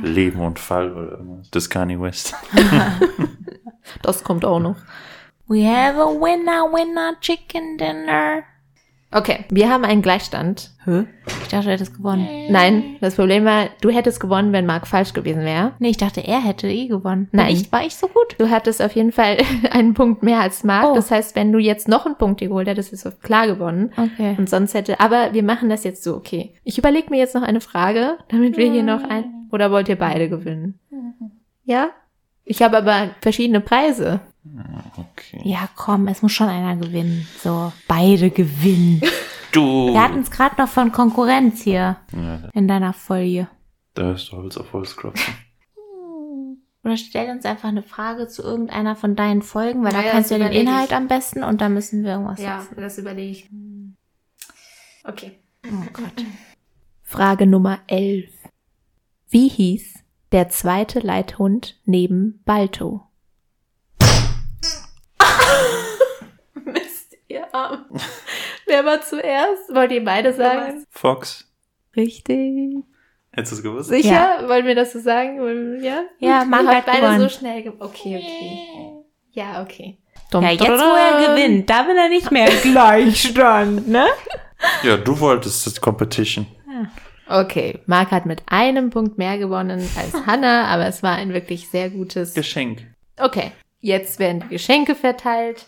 Leben 0.04 0.40
und 0.40 0.60
Fall 0.60 0.92
oder 0.92 1.12
irgendwas. 1.14 1.50
Das 1.50 1.68
Kanye 1.72 2.00
West. 2.00 2.36
Das 4.02 4.24
kommt 4.24 4.44
auch 4.46 4.60
noch. 4.60 4.76
We 5.48 5.66
have 5.66 5.98
a 6.00 6.08
winner, 6.08 6.64
winner, 6.74 7.14
chicken 7.22 7.78
dinner. 7.78 8.44
Okay, 9.12 9.46
wir 9.50 9.70
haben 9.70 9.86
einen 9.86 10.02
Gleichstand. 10.02 10.72
Hä? 10.84 11.06
Ich 11.42 11.48
dachte, 11.48 11.66
du 11.66 11.72
hättest 11.72 11.96
gewonnen. 11.96 12.28
Nein, 12.50 12.98
das 13.00 13.16
Problem 13.16 13.46
war, 13.46 13.70
du 13.80 13.90
hättest 13.90 14.20
gewonnen, 14.20 14.52
wenn 14.52 14.66
Marc 14.66 14.86
falsch 14.86 15.14
gewesen 15.14 15.44
wäre. 15.44 15.72
Nee, 15.80 15.90
ich 15.90 15.98
dachte, 15.98 16.22
er 16.22 16.44
hätte 16.44 16.68
eh 16.68 16.88
gewonnen. 16.88 17.30
Nein. 17.32 17.46
War 17.46 17.54
ich, 17.54 17.72
war 17.72 17.86
ich 17.86 17.96
so 17.96 18.08
gut? 18.08 18.36
Du 18.38 18.50
hattest 18.50 18.82
auf 18.82 18.94
jeden 18.94 19.14
Fall 19.14 19.38
einen 19.72 19.94
Punkt 19.94 20.24
mehr 20.24 20.42
als 20.42 20.66
Marc. 20.66 20.92
Oh. 20.92 20.96
Das 20.96 21.10
heißt, 21.10 21.36
wenn 21.38 21.54
du 21.54 21.60
jetzt 21.60 21.88
noch 21.88 22.06
einen 22.06 22.18
Punkt 22.18 22.42
geholt 22.42 22.68
hättest, 22.68 22.90
hättest 22.90 23.06
du 23.06 23.12
klar 23.12 23.48
gewonnen. 23.48 23.92
Okay. 23.96 24.36
Und 24.38 24.50
sonst 24.50 24.74
hätte, 24.74 25.00
aber 25.00 25.34
wir 25.34 25.44
machen 25.44 25.70
das 25.70 25.86
jetzt 25.86 26.04
so, 26.04 26.16
okay. 26.16 26.54
Ich 26.66 26.78
überlege 26.78 27.10
mir 27.10 27.18
jetzt 27.18 27.36
noch 27.36 27.44
eine 27.44 27.62
Frage, 27.62 28.18
damit 28.28 28.58
wir 28.58 28.70
hier 28.70 28.84
noch 28.84 29.04
ein, 29.04 29.48
oder 29.52 29.72
wollt 29.72 29.88
ihr 29.88 29.98
beide 29.98 30.28
gewinnen? 30.28 30.80
Ja? 31.64 31.92
Ich 32.44 32.62
habe 32.62 32.78
aber 32.78 33.12
verschiedene 33.22 33.62
Preise. 33.62 34.20
Okay. 34.98 35.42
Ja, 35.44 35.70
komm, 35.76 36.08
es 36.08 36.22
muss 36.22 36.32
schon 36.32 36.48
einer 36.50 36.76
gewinnen. 36.76 37.28
So, 37.44 37.72
beide 37.88 38.30
gewinnen. 38.32 39.02
Du. 39.54 39.94
Wir 39.94 40.02
hatten 40.04 40.20
es 40.20 40.30
gerade 40.30 40.62
noch 40.62 40.68
von 40.68 40.92
Konkurrenz 40.92 41.62
hier 41.64 41.96
Ja, 42.14 42.50
in 42.54 42.68
deiner 42.68 42.92
Folge. 42.92 43.48
da 43.94 44.12
ist 44.12 44.32
Holz 44.34 44.58
auf 44.58 44.74
Holz 44.74 44.96
klopfen. 44.98 45.34
Oder 46.84 46.98
stell 46.98 47.30
uns 47.32 47.46
einfach 47.46 47.70
eine 47.70 47.82
Frage 47.82 48.28
zu 48.28 48.44
irgendeiner 48.44 48.98
von 48.98 49.16
deinen 49.16 49.42
Folgen, 49.42 49.84
weil 49.84 49.94
da 49.94 50.00
Naja, 50.00 50.12
kannst 50.12 50.32
du 50.32 50.38
ja 50.38 50.50
den 50.50 50.52
Inhalt 50.62 50.90
ich. 50.90 50.96
am 50.96 51.08
besten 51.08 51.44
und 51.44 51.62
da 51.62 51.70
müssen 51.70 52.04
wir 52.04 52.12
irgendwas 52.12 52.42
Ja, 52.42 52.60
setzen. 52.62 52.76
das 52.82 52.98
überlege 52.98 53.32
ich. 53.32 53.50
Okay. 55.06 55.40
Oh 55.66 55.86
Gott. 55.94 56.26
Frage 57.04 57.48
Nummer 57.48 57.80
11. 57.88 58.30
Wie 59.30 59.48
hieß 59.48 60.04
der 60.34 60.50
zweite 60.50 61.00
Leithund 61.00 61.80
neben 61.86 62.42
Balto? 62.44 63.07
Mist, 66.66 67.16
ihr 67.28 67.54
Arm. 67.54 67.86
Wer 68.66 68.86
war 68.86 69.02
zuerst? 69.02 69.74
Wollt 69.74 69.92
ihr 69.92 70.04
beide 70.04 70.34
sagen? 70.34 70.86
Fox. 70.90 71.46
Richtig. 71.96 72.76
Hättest 73.32 73.52
du 73.52 73.56
es 73.58 73.64
gewusst? 73.64 73.90
Sicher? 73.90 74.48
Wollen 74.48 74.66
wir 74.66 74.76
das 74.76 74.94
so 74.94 75.00
sagen? 75.00 75.38
Ja? 75.84 76.04
Ja, 76.20 76.44
ihr 76.44 76.68
hat 76.68 76.86
beide 76.86 77.02
gewonnen. 77.02 77.20
so 77.22 77.30
schnell 77.30 77.62
ge 77.64 77.72
Okay, 77.80 78.18
okay. 78.18 79.04
Ja, 79.32 79.62
okay. 79.62 79.98
Ja, 80.34 80.50
jetzt 80.50 80.68
wo 80.68 80.74
er 80.74 81.28
gewinnt, 81.36 81.70
da 81.70 81.88
will 81.88 81.96
er 81.96 82.10
nicht 82.10 82.32
mehr 82.32 82.48
Gleichstand, 82.62 83.88
ne? 83.88 84.08
Ja, 84.84 84.98
du 84.98 85.20
wolltest 85.20 85.66
das 85.66 85.80
Competition. 85.80 86.48
Okay, 87.30 87.80
Marc 87.86 88.12
hat 88.12 88.26
mit 88.26 88.42
einem 88.48 88.90
Punkt 88.90 89.18
mehr 89.18 89.38
gewonnen 89.38 89.88
als 89.98 90.26
Hannah, 90.26 90.66
aber 90.68 90.88
es 90.88 91.04
war 91.04 91.16
ein 91.16 91.34
wirklich 91.34 91.70
sehr 91.70 91.90
gutes 91.90 92.34
Geschenk. 92.34 92.86
Okay, 93.20 93.52
jetzt 93.80 94.20
werden 94.20 94.42
die 94.42 94.50
Geschenke 94.50 94.96
verteilt. 94.96 95.68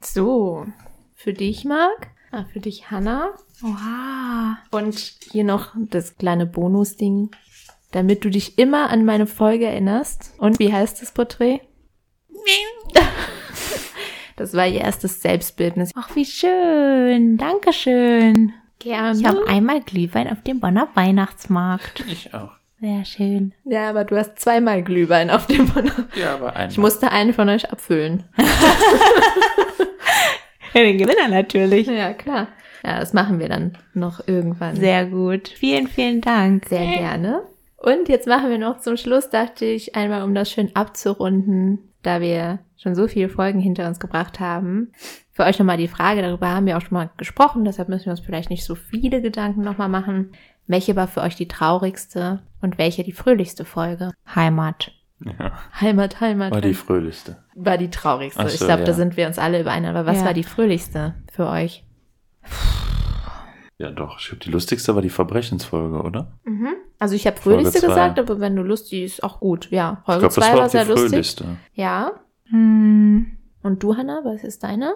So, 0.00 0.66
für 1.14 1.32
dich, 1.32 1.64
Marc. 1.64 2.08
Ah, 2.32 2.44
für 2.52 2.60
dich, 2.60 2.90
Hannah. 2.90 3.34
Oha. 3.62 4.58
Und 4.70 4.98
hier 5.32 5.44
noch 5.44 5.74
das 5.76 6.16
kleine 6.16 6.46
Bonusding, 6.46 7.30
damit 7.92 8.24
du 8.24 8.30
dich 8.30 8.58
immer 8.58 8.90
an 8.90 9.04
meine 9.04 9.26
Folge 9.26 9.66
erinnerst. 9.66 10.34
Und 10.38 10.58
wie 10.58 10.72
heißt 10.72 11.00
das 11.02 11.12
Porträt? 11.12 11.60
Das 14.36 14.52
war 14.52 14.66
ihr 14.66 14.82
erstes 14.82 15.22
Selbstbildnis. 15.22 15.92
Ach, 15.94 16.14
wie 16.14 16.26
schön. 16.26 17.38
Dankeschön. 17.38 18.52
Gerne. 18.78 19.18
Ich 19.18 19.24
habe 19.24 19.48
einmal 19.48 19.80
Glühwein 19.80 20.30
auf 20.30 20.42
dem 20.42 20.60
Bonner 20.60 20.88
Weihnachtsmarkt. 20.94 22.04
Ich 22.06 22.34
auch. 22.34 22.52
Sehr 22.80 23.04
schön. 23.04 23.54
ja, 23.64 23.88
aber 23.88 24.04
du 24.04 24.16
hast 24.16 24.38
zweimal 24.38 24.82
Glühwein 24.82 25.30
auf 25.30 25.46
dem 25.46 25.66
Bonner. 25.68 25.92
Ja, 26.14 26.34
aber 26.34 26.54
einmal. 26.54 26.70
Ich 26.70 26.78
musste 26.78 27.10
einen 27.10 27.32
von 27.32 27.48
euch 27.48 27.70
abfüllen. 27.70 28.24
Ja, 30.74 30.82
den 30.82 30.98
Gewinner 30.98 31.28
natürlich. 31.28 31.86
Ja, 31.86 32.12
klar. 32.12 32.48
Ja, 32.84 33.00
das 33.00 33.14
machen 33.14 33.40
wir 33.40 33.48
dann 33.48 33.78
noch 33.94 34.28
irgendwann. 34.28 34.76
Sehr 34.76 35.06
gut. 35.06 35.48
Vielen, 35.48 35.88
vielen 35.88 36.20
Dank. 36.20 36.66
Sehr 36.68 36.84
gerne. 36.98 37.44
Und 37.78 38.10
jetzt 38.10 38.26
machen 38.26 38.50
wir 38.50 38.58
noch 38.58 38.80
zum 38.80 38.98
Schluss, 38.98 39.30
dachte 39.30 39.64
ich, 39.64 39.96
einmal, 39.96 40.22
um 40.22 40.34
das 40.34 40.50
schön 40.50 40.76
abzurunden, 40.76 41.94
da 42.02 42.20
wir 42.20 42.58
schon 42.76 42.94
so 42.94 43.08
viele 43.08 43.30
Folgen 43.30 43.58
hinter 43.58 43.88
uns 43.88 44.00
gebracht 44.00 44.38
haben. 44.38 44.92
Für 45.32 45.44
euch 45.44 45.58
nochmal 45.58 45.78
die 45.78 45.88
Frage, 45.88 46.20
darüber 46.20 46.50
haben 46.50 46.66
wir 46.66 46.76
auch 46.76 46.82
schon 46.82 46.94
mal 46.94 47.10
gesprochen, 47.16 47.64
deshalb 47.64 47.88
müssen 47.88 48.06
wir 48.06 48.10
uns 48.10 48.20
vielleicht 48.20 48.50
nicht 48.50 48.64
so 48.64 48.74
viele 48.74 49.22
Gedanken 49.22 49.62
nochmal 49.62 49.88
machen. 49.88 50.32
Welche 50.66 50.96
war 50.96 51.06
für 51.08 51.20
euch 51.22 51.36
die 51.36 51.48
traurigste 51.48 52.40
und 52.60 52.78
welche 52.78 53.04
die 53.04 53.12
fröhlichste 53.12 53.64
Folge? 53.64 54.12
Heimat. 54.34 54.92
Ja, 55.24 55.52
Heimat, 55.80 56.20
Heimat. 56.20 56.52
war 56.52 56.60
die 56.60 56.74
fröhlichste. 56.74 57.38
war 57.54 57.78
die 57.78 57.88
traurigste. 57.90 58.40
Ach 58.40 58.46
ich 58.46 58.58
so, 58.58 58.66
glaube, 58.66 58.82
da 58.82 58.90
ja. 58.90 58.94
sind 58.94 59.16
wir 59.16 59.26
uns 59.26 59.38
alle 59.38 59.60
überein. 59.60 59.86
Aber 59.86 60.04
was 60.06 60.18
Ja. 60.18 60.26
war 60.26 60.34
die 60.34 60.42
fröhlichste 60.42 61.14
für 61.32 61.46
euch? 61.48 61.84
Ja, 63.78 63.90
doch. 63.90 64.18
Ich 64.18 64.28
glaube, 64.28 64.44
die 64.44 64.50
lustigste 64.50 64.94
war 64.94 65.02
die 65.02 65.10
Verbrechensfolge, 65.10 66.02
oder? 66.02 66.32
Also 66.98 67.14
ich 67.14 67.26
habe 67.26 67.36
fröhlichste 67.36 67.80
zwei. 67.80 67.88
gesagt, 67.88 68.18
aber 68.18 68.40
wenn 68.40 68.56
du 68.56 68.62
lustig 68.62 69.02
ist, 69.04 69.22
auch 69.22 69.38
gut. 69.40 69.70
Ja, 69.70 70.02
Folge 70.06 70.20
glaube, 70.20 70.34
das 70.34 70.44
2 70.46 70.52
war 70.52 70.58
war 70.60 70.68
sehr 70.70 70.84
lustig. 70.86 71.10
fröhlichste. 71.10 71.44
Ja. 71.74 72.12
Hm. 72.48 73.36
Und 73.62 73.82
du, 73.82 73.96
Hannah, 73.96 74.22
was 74.24 74.44
ist 74.44 74.62
deine? 74.62 74.94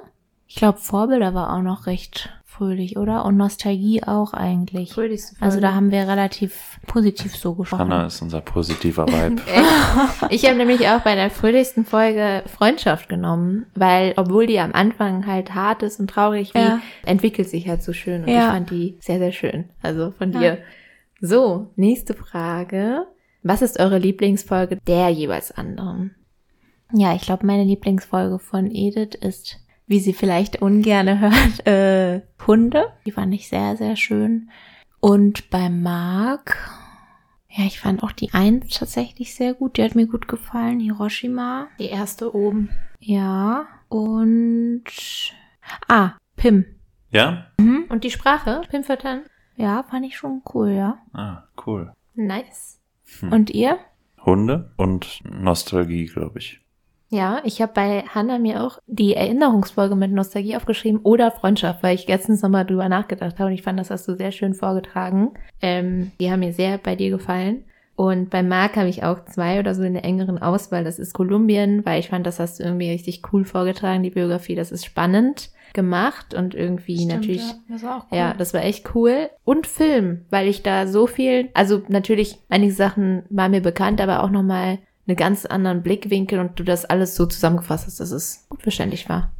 Ich 0.52 0.56
glaube, 0.56 0.78
Vorbilder 0.78 1.32
war 1.32 1.56
auch 1.56 1.62
noch 1.62 1.86
recht 1.86 2.28
fröhlich, 2.44 2.96
oder? 2.96 3.24
Und 3.24 3.36
Nostalgie 3.36 4.02
auch 4.02 4.34
eigentlich. 4.34 4.92
Fröhlichste 4.92 5.36
Folge. 5.36 5.44
Also 5.44 5.60
da 5.60 5.74
haben 5.74 5.92
wir 5.92 6.08
relativ 6.08 6.80
positiv 6.88 7.36
so 7.36 7.54
gesprochen. 7.54 7.82
Hannah 7.82 8.06
ist 8.06 8.20
unser 8.20 8.40
positiver 8.40 9.06
Vibe. 9.06 9.40
Ich 10.30 10.44
habe 10.46 10.56
nämlich 10.56 10.88
auch 10.88 11.02
bei 11.02 11.14
der 11.14 11.30
fröhlichsten 11.30 11.84
Folge 11.84 12.42
Freundschaft 12.46 13.08
genommen, 13.08 13.66
weil 13.76 14.12
obwohl 14.16 14.46
die 14.48 14.58
am 14.58 14.72
Anfang 14.72 15.24
halt 15.28 15.54
hart 15.54 15.84
ist 15.84 16.00
und 16.00 16.10
traurig, 16.10 16.52
wie 16.54 16.58
Ja. 16.58 16.80
entwickelt 17.06 17.48
sich 17.48 17.68
halt 17.68 17.84
so 17.84 17.92
schön 17.92 18.22
und 18.24 18.28
Ja. 18.28 18.38
ich 18.40 18.44
fand 18.46 18.70
die 18.70 18.96
sehr, 19.00 19.20
sehr 19.20 19.32
schön. 19.32 19.70
Also 19.82 20.10
von 20.10 20.32
Ja. 20.32 20.40
dir. 20.40 20.58
So, 21.20 21.70
nächste 21.76 22.14
Frage. 22.14 23.06
Was 23.44 23.62
ist 23.62 23.78
eure 23.78 23.98
Lieblingsfolge 23.98 24.78
der 24.88 25.10
jeweils 25.10 25.52
anderen? 25.52 26.16
Ja, 26.92 27.14
ich 27.14 27.22
glaube, 27.22 27.46
meine 27.46 27.62
Lieblingsfolge 27.64 28.40
von 28.40 28.68
Edith 28.68 29.14
ist, 29.14 29.58
wie 29.90 29.98
sie 29.98 30.12
vielleicht 30.12 30.62
ungerne 30.62 31.18
hört, 31.20 31.66
äh, 31.66 32.22
Hunde. 32.46 32.92
Die 33.04 33.10
fand 33.10 33.34
ich 33.34 33.48
sehr, 33.48 33.76
sehr 33.76 33.96
schön. 33.96 34.50
Und 35.00 35.50
bei 35.50 35.68
Marc, 35.68 36.56
ja, 37.48 37.64
ich 37.64 37.80
fand 37.80 38.04
auch 38.04 38.12
die 38.12 38.32
Eins 38.32 38.78
tatsächlich 38.78 39.34
sehr 39.34 39.52
gut. 39.52 39.76
Die 39.76 39.82
hat 39.82 39.96
mir 39.96 40.06
gut 40.06 40.28
gefallen. 40.28 40.78
Hiroshima. 40.78 41.66
Die 41.80 41.88
erste 41.88 42.34
oben. 42.34 42.70
Ja. 43.00 43.66
Und, 43.88 44.84
ah, 45.88 46.12
Pim. 46.36 46.64
ja? 47.10 47.48
Und 47.58 48.04
die 48.04 48.12
Sprache, 48.12 48.62
Pimfertan? 48.70 49.22
Ja, 49.56 49.82
fand 49.82 50.06
ich 50.06 50.16
schon 50.16 50.42
cool, 50.54 50.70
ja. 50.70 50.98
Ah, 51.12 51.48
cool. 51.66 51.92
Nice. 52.14 52.80
Und 53.22 53.50
ihr? 53.50 53.80
Hunde 54.24 54.72
und 54.76 55.20
Nostalgie, 55.24 56.06
glaube 56.06 56.38
ich. 56.38 56.60
Ja, 57.12 57.40
ich 57.44 57.60
habe 57.60 57.72
bei 57.74 58.04
Hannah 58.14 58.38
mir 58.38 58.62
auch 58.62 58.78
die 58.86 59.14
Erinnerungsfolge 59.14 59.96
mit 59.96 60.12
Nostalgie 60.12 60.56
aufgeschrieben 60.56 61.00
oder 61.02 61.32
Freundschaft, 61.32 61.82
weil 61.82 61.96
ich 61.96 62.06
letztens 62.06 62.40
nochmal 62.40 62.64
drüber 62.64 62.88
nachgedacht 62.88 63.38
habe 63.38 63.48
und 63.48 63.54
ich 63.54 63.62
fand, 63.62 63.80
das 63.80 63.90
hast 63.90 64.06
du 64.06 64.14
sehr 64.14 64.30
schön 64.30 64.54
vorgetragen. 64.54 65.32
Ähm, 65.60 66.12
die 66.20 66.30
haben 66.30 66.40
mir 66.40 66.52
sehr 66.52 66.78
bei 66.78 66.94
dir 66.94 67.10
gefallen. 67.10 67.64
Und 67.96 68.30
bei 68.30 68.42
Marc 68.42 68.76
habe 68.76 68.88
ich 68.88 69.02
auch 69.02 69.24
zwei 69.26 69.58
oder 69.58 69.74
so 69.74 69.82
in 69.82 69.92
der 69.92 70.04
engeren 70.04 70.40
Auswahl. 70.40 70.84
Das 70.84 70.98
ist 70.98 71.12
Kolumbien, 71.12 71.84
weil 71.84 72.00
ich 72.00 72.08
fand, 72.08 72.26
das 72.26 72.38
hast 72.38 72.58
du 72.58 72.64
irgendwie 72.64 72.90
richtig 72.90 73.22
cool 73.32 73.44
vorgetragen, 73.44 74.02
die 74.02 74.10
Biografie. 74.10 74.54
Das 74.54 74.72
ist 74.72 74.86
spannend 74.86 75.50
gemacht 75.74 76.32
und 76.32 76.54
irgendwie 76.54 76.96
Stimmt, 76.96 77.12
natürlich. 77.12 77.46
Ja 77.46 77.54
das, 77.68 77.82
war 77.82 77.96
auch 77.98 78.06
cool. 78.10 78.18
ja, 78.18 78.34
das 78.34 78.54
war 78.54 78.64
echt 78.64 78.94
cool. 78.94 79.28
Und 79.44 79.66
Film, 79.66 80.24
weil 80.30 80.48
ich 80.48 80.62
da 80.62 80.86
so 80.86 81.06
viel, 81.06 81.50
also 81.54 81.82
natürlich 81.88 82.38
einige 82.48 82.72
Sachen 82.72 83.24
waren 83.30 83.50
mir 83.50 83.60
bekannt, 83.60 84.00
aber 84.00 84.22
auch 84.22 84.30
nochmal 84.30 84.78
einen 85.10 85.16
ganz 85.16 85.44
anderen 85.44 85.82
Blickwinkel 85.82 86.38
und 86.38 86.58
du 86.58 86.64
das 86.64 86.84
alles 86.84 87.16
so 87.16 87.26
zusammengefasst 87.26 87.86
hast, 87.86 88.00
dass 88.00 88.12
es 88.12 88.46
gut 88.48 88.62
verständlich 88.62 89.08
war. 89.08 89.32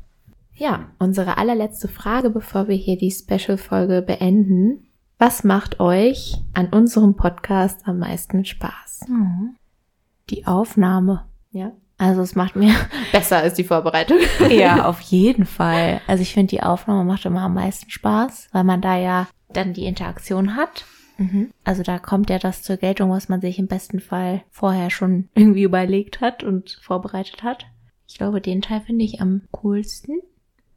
Ja, 0.55 0.89
unsere 0.99 1.39
allerletzte 1.39 1.89
Frage, 1.89 2.29
bevor 2.29 2.69
wir 2.69 2.77
hier 2.77 2.99
die 2.99 3.11
Special-Folge 3.11 4.03
beenden. 4.03 4.89
Was 5.19 5.45
macht 5.45 5.81
euch 5.81 6.37
an 6.55 6.69
unserem 6.69 7.15
Podcast 7.15 7.83
am 7.87 7.99
meisten 7.99 8.45
Spaß? 8.45 9.03
Mhm. 9.09 9.57
Die 10.29 10.47
Aufnahme. 10.47 11.27
Ja. 11.53 11.73
Also 11.99 12.23
es 12.23 12.35
macht 12.35 12.57
mir 12.57 12.75
besser 13.13 13.39
als 13.39 13.55
die 13.55 13.65
Vorbereitung. 13.65 14.19
ja, 14.51 14.85
auf 14.89 15.01
jeden 15.01 15.47
Fall. 15.47 16.01
Also 16.07 16.23
ich 16.23 16.35
finde 16.35 16.49
die 16.49 16.63
Aufnahme 16.63 17.05
macht 17.05 17.25
immer 17.27 17.43
am 17.43 17.55
meisten 17.55 17.91
Spaß, 17.91 18.49
weil 18.53 18.65
man 18.65 18.81
da 18.81 18.99
ja 18.99 19.29
dann 19.53 19.73
die 19.73 19.85
Interaktion 19.85 20.57
hat. 20.57 20.85
Mhm. 21.21 21.51
Also 21.65 21.83
da 21.83 21.99
kommt 21.99 22.31
ja 22.31 22.39
das 22.39 22.63
zur 22.63 22.79
Geltung, 22.79 23.11
was 23.11 23.29
man 23.29 23.43
sich 23.43 23.59
im 23.59 23.67
besten 23.67 24.01
Fall 24.01 24.43
vorher 24.51 24.89
schon 24.89 25.29
irgendwie 25.35 25.63
überlegt 25.63 26.21
hat 26.21 26.43
und 26.43 26.79
vorbereitet 26.83 27.43
hat. 27.43 27.67
Ich 28.09 28.17
glaube, 28.17 28.41
den 28.41 28.63
Teil 28.63 28.81
finde 28.81 29.05
ich 29.05 29.21
am 29.21 29.43
coolsten 29.53 30.19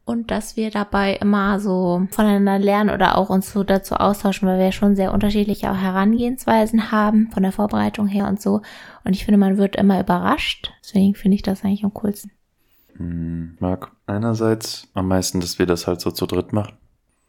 und 0.06 0.32
dass 0.32 0.58
wir 0.58 0.70
dabei 0.70 1.16
immer 1.16 1.62
so 1.62 2.06
voneinander 2.12 2.60
lernen 2.60 2.90
oder 2.90 3.18
auch 3.18 3.30
uns 3.30 3.54
so 3.54 3.64
dazu 3.64 3.96
austauschen, 3.96 4.48
weil 4.48 4.60
wir 4.60 4.74
schon 4.74 4.98
sehr 4.98 5.14
unterschiedliche 5.14 5.72
auch 5.72 5.78
Herangehensweisen 5.78 6.92
haben 6.92 7.32
von 7.32 7.42
der 7.42 7.54
Vorbereitung 7.54 8.08
her 8.08 8.28
und 8.28 8.42
so. 8.42 8.62
Und 9.06 9.14
ich 9.14 9.24
finde, 9.24 9.38
man 9.38 9.58
wird 9.58 9.78
immer 9.78 10.02
überrascht. 10.02 10.74
Deswegen 10.84 11.16
finde 11.16 11.36
ich 11.36 11.42
das 11.42 11.64
eigentlich 11.64 11.86
am 11.86 11.94
coolsten. 11.94 12.32
Hm, 12.98 13.56
mag 13.62 13.92
einerseits 14.06 14.90
am 14.94 15.08
meisten, 15.08 15.40
dass 15.40 15.58
wir 15.58 15.66
das 15.66 15.88
halt 15.88 16.02
so 16.02 16.12
zu 16.12 16.26
dritt 16.26 16.52
machen. 16.52 16.76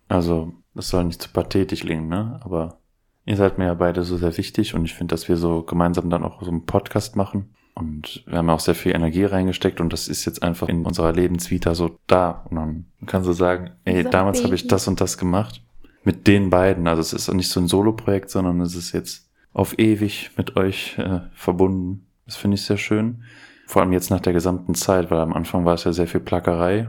Also, 0.08 0.52
das 0.74 0.88
soll 0.88 1.04
nicht 1.04 1.22
zu 1.22 1.30
pathetisch 1.30 1.80
klingen, 1.80 2.08
ne? 2.08 2.40
Aber 2.42 2.80
ihr 3.24 3.36
seid 3.36 3.58
mir 3.58 3.66
ja 3.66 3.74
beide 3.74 4.02
so 4.02 4.16
sehr 4.16 4.36
wichtig 4.36 4.74
und 4.74 4.84
ich 4.84 4.94
finde, 4.94 5.14
dass 5.14 5.28
wir 5.28 5.36
so 5.36 5.62
gemeinsam 5.62 6.10
dann 6.10 6.24
auch 6.24 6.42
so 6.42 6.50
einen 6.50 6.66
Podcast 6.66 7.16
machen 7.16 7.54
und 7.74 8.22
wir 8.26 8.38
haben 8.38 8.50
auch 8.50 8.60
sehr 8.60 8.76
viel 8.76 8.94
Energie 8.94 9.24
reingesteckt 9.24 9.80
und 9.80 9.92
das 9.92 10.06
ist 10.06 10.24
jetzt 10.24 10.42
einfach 10.42 10.68
in 10.68 10.86
unserer 10.86 11.12
Lebensvita 11.12 11.74
so 11.74 11.98
da. 12.06 12.44
Und 12.48 12.56
dann 12.56 12.84
kannst 13.06 13.28
du 13.28 13.32
sagen, 13.32 13.72
ey, 13.84 14.04
damals 14.04 14.44
habe 14.44 14.54
ich 14.54 14.68
das 14.68 14.86
und 14.86 15.00
das 15.00 15.18
gemacht. 15.18 15.60
Mit 16.04 16.26
den 16.26 16.50
beiden. 16.50 16.86
Also 16.86 17.00
es 17.00 17.12
ist 17.12 17.32
nicht 17.32 17.48
so 17.48 17.60
ein 17.60 17.66
Solo-Projekt, 17.66 18.30
sondern 18.30 18.60
es 18.60 18.76
ist 18.76 18.92
jetzt 18.92 19.28
auf 19.52 19.78
ewig 19.78 20.30
mit 20.36 20.56
euch 20.56 20.96
äh, 20.98 21.20
verbunden. 21.34 22.06
Das 22.26 22.36
finde 22.36 22.56
ich 22.56 22.62
sehr 22.62 22.76
schön. 22.76 23.24
Vor 23.66 23.82
allem 23.82 23.92
jetzt 23.92 24.10
nach 24.10 24.20
der 24.20 24.34
gesamten 24.34 24.74
Zeit, 24.74 25.10
weil 25.10 25.18
am 25.18 25.32
Anfang 25.32 25.64
war 25.64 25.74
es 25.74 25.84
ja 25.84 25.92
sehr 25.92 26.06
viel 26.06 26.20
Plackerei. 26.20 26.88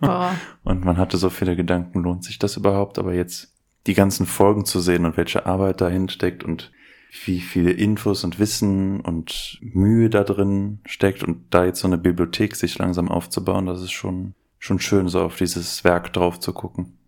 und 0.64 0.84
man 0.84 0.96
hatte 0.96 1.16
so 1.16 1.30
viele 1.30 1.54
Gedanken, 1.54 2.02
lohnt 2.02 2.24
sich 2.24 2.38
das 2.38 2.56
überhaupt? 2.56 2.98
Aber 2.98 3.14
jetzt 3.14 3.54
die 3.86 3.94
ganzen 3.94 4.26
Folgen 4.26 4.64
zu 4.64 4.80
sehen 4.80 5.04
und 5.04 5.16
welche 5.16 5.46
Arbeit 5.46 5.80
dahin 5.80 6.08
steckt 6.08 6.44
und 6.44 6.72
wie 7.24 7.40
viele 7.40 7.70
Infos 7.70 8.24
und 8.24 8.38
Wissen 8.38 9.00
und 9.00 9.58
Mühe 9.62 10.10
da 10.10 10.24
drin 10.24 10.80
steckt 10.84 11.22
und 11.22 11.46
da 11.50 11.64
jetzt 11.64 11.80
so 11.80 11.88
eine 11.88 11.98
Bibliothek 11.98 12.54
sich 12.54 12.76
langsam 12.78 13.08
aufzubauen, 13.08 13.66
das 13.66 13.82
ist 13.82 13.92
schon, 13.92 14.34
schon 14.58 14.78
schön, 14.78 15.08
so 15.08 15.22
auf 15.22 15.36
dieses 15.36 15.84
Werk 15.84 16.12
drauf 16.12 16.38
zu 16.38 16.52
gucken. 16.52 16.98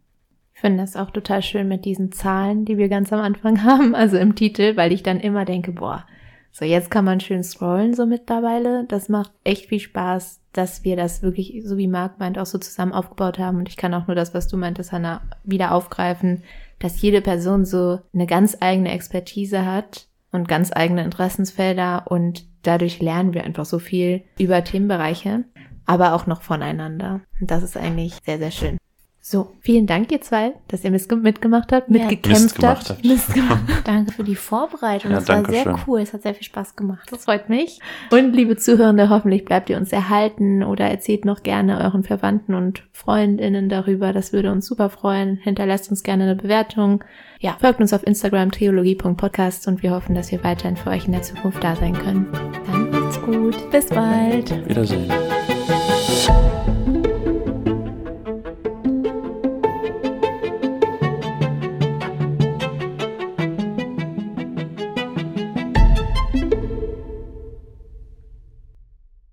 Ich 0.55 0.61
finde 0.61 0.83
das 0.83 0.97
auch 0.97 1.11
total 1.11 1.43
schön 1.43 1.69
mit 1.69 1.85
diesen 1.85 2.13
Zahlen, 2.13 2.65
die 2.65 2.77
wir 2.79 2.89
ganz 2.89 3.13
am 3.13 3.21
Anfang 3.21 3.63
haben, 3.65 3.95
also 3.95 4.17
im 4.17 4.35
Titel, 4.35 4.77
weil 4.77 4.93
ich 4.93 5.03
dann 5.03 5.21
immer 5.21 5.45
denke, 5.45 5.73
boah, 5.73 6.07
so 6.53 6.65
jetzt 6.65 6.91
kann 6.91 7.05
man 7.05 7.21
schön 7.21 7.45
scrollen 7.45 7.95
so 7.95 8.07
mittlerweile. 8.07 8.85
Das 8.89 9.09
macht 9.09 9.33
echt 9.45 9.67
viel 9.67 9.79
Spaß, 9.79 10.41
dass 10.53 10.83
wir 10.83 10.97
das 10.97 11.23
wirklich, 11.23 11.63
so 11.65 11.77
wie 11.77 11.87
Marc 11.87 12.19
meint, 12.19 12.39
auch 12.39 12.47
so 12.47 12.59
zusammen 12.59 12.93
aufgebaut 12.93 13.39
haben. 13.39 13.59
Und 13.59 13.69
ich 13.69 13.77
kann 13.77 13.95
auch 13.95 14.09
nur 14.09 14.17
das, 14.17 14.35
was 14.35 14.49
du 14.49 14.57
meintest, 14.57 14.91
Hannah, 14.91 15.23
wieder 15.45 15.73
aufgreifen 15.73 16.43
dass 16.81 17.01
jede 17.01 17.21
Person 17.21 17.65
so 17.65 18.01
eine 18.13 18.27
ganz 18.27 18.57
eigene 18.59 18.91
Expertise 18.91 19.65
hat 19.65 20.09
und 20.33 20.49
ganz 20.49 20.73
eigene 20.75 21.05
Interessensfelder 21.05 22.11
und 22.11 22.47
dadurch 22.63 23.01
lernen 23.01 23.35
wir 23.35 23.45
einfach 23.45 23.65
so 23.65 23.79
viel 23.79 24.25
über 24.39 24.65
Themenbereiche, 24.65 25.45
aber 25.87 26.15
auch 26.15 26.27
noch 26.27 26.43
voneinander. 26.43 27.21
Und 27.41 27.51
das 27.51 27.63
ist 27.63 27.77
eigentlich 27.77 28.15
sehr, 28.25 28.39
sehr 28.39 28.51
schön. 28.51 28.79
So, 29.23 29.53
vielen 29.61 29.87
Dank 29.87 30.11
ihr 30.13 30.23
zwei, 30.23 30.55
dass 30.69 30.83
ihr 30.83 30.91
mitgemacht 30.91 31.73
habt, 31.73 31.91
mitgekämpft 31.91 32.65
habt. 32.65 32.89
habt. 32.89 33.05
Mist 33.05 33.35
gemacht. 33.35 33.61
danke 33.85 34.13
für 34.13 34.25
die 34.25 34.35
Vorbereitung. 34.35 35.11
Ja, 35.11 35.19
das 35.19 35.29
war 35.29 35.45
sehr 35.45 35.65
schön. 35.65 35.77
cool. 35.87 36.01
Es 36.01 36.15
hat 36.15 36.23
sehr 36.23 36.35
viel 36.35 36.45
Spaß 36.45 36.75
gemacht. 36.75 37.07
Das 37.13 37.27
freut 37.27 37.51
mich. 37.51 37.81
Und 38.11 38.33
liebe 38.33 38.57
Zuhörende, 38.57 39.11
hoffentlich 39.11 39.45
bleibt 39.45 39.69
ihr 39.69 39.77
uns 39.77 39.93
erhalten 39.93 40.65
oder 40.65 40.87
erzählt 40.87 41.27
noch 41.27 41.43
gerne 41.43 41.81
euren 41.81 42.03
Verwandten 42.03 42.55
und 42.55 42.83
Freundinnen 42.93 43.69
darüber. 43.69 44.15
Das 44.15 44.33
würde 44.33 44.51
uns 44.51 44.67
super 44.67 44.89
freuen. 44.89 45.37
Hinterlasst 45.37 45.91
uns 45.91 46.03
gerne 46.03 46.25
eine 46.25 46.37
Bewertung. 46.37 47.05
Ja, 47.41 47.57
folgt 47.61 47.81
uns 47.81 47.93
auf 47.93 48.07
Instagram 48.07 48.51
triologie.podcast 48.51 49.69
und 49.69 49.83
wir 49.83 49.91
hoffen, 49.91 50.15
dass 50.15 50.33
wir 50.33 50.43
weiterhin 50.45 50.77
für 50.77 50.91
euch 50.91 51.05
in 51.05 51.13
der 51.13 51.23
Zukunft 51.23 51.63
da 51.63 51.77
sein 51.77 51.93
können. 51.93 52.27
Dann 52.67 52.91
macht's 52.91 53.21
gut. 53.21 53.71
Bis 53.71 53.87
bald. 53.87 54.67
Wiedersehen. 54.67 55.11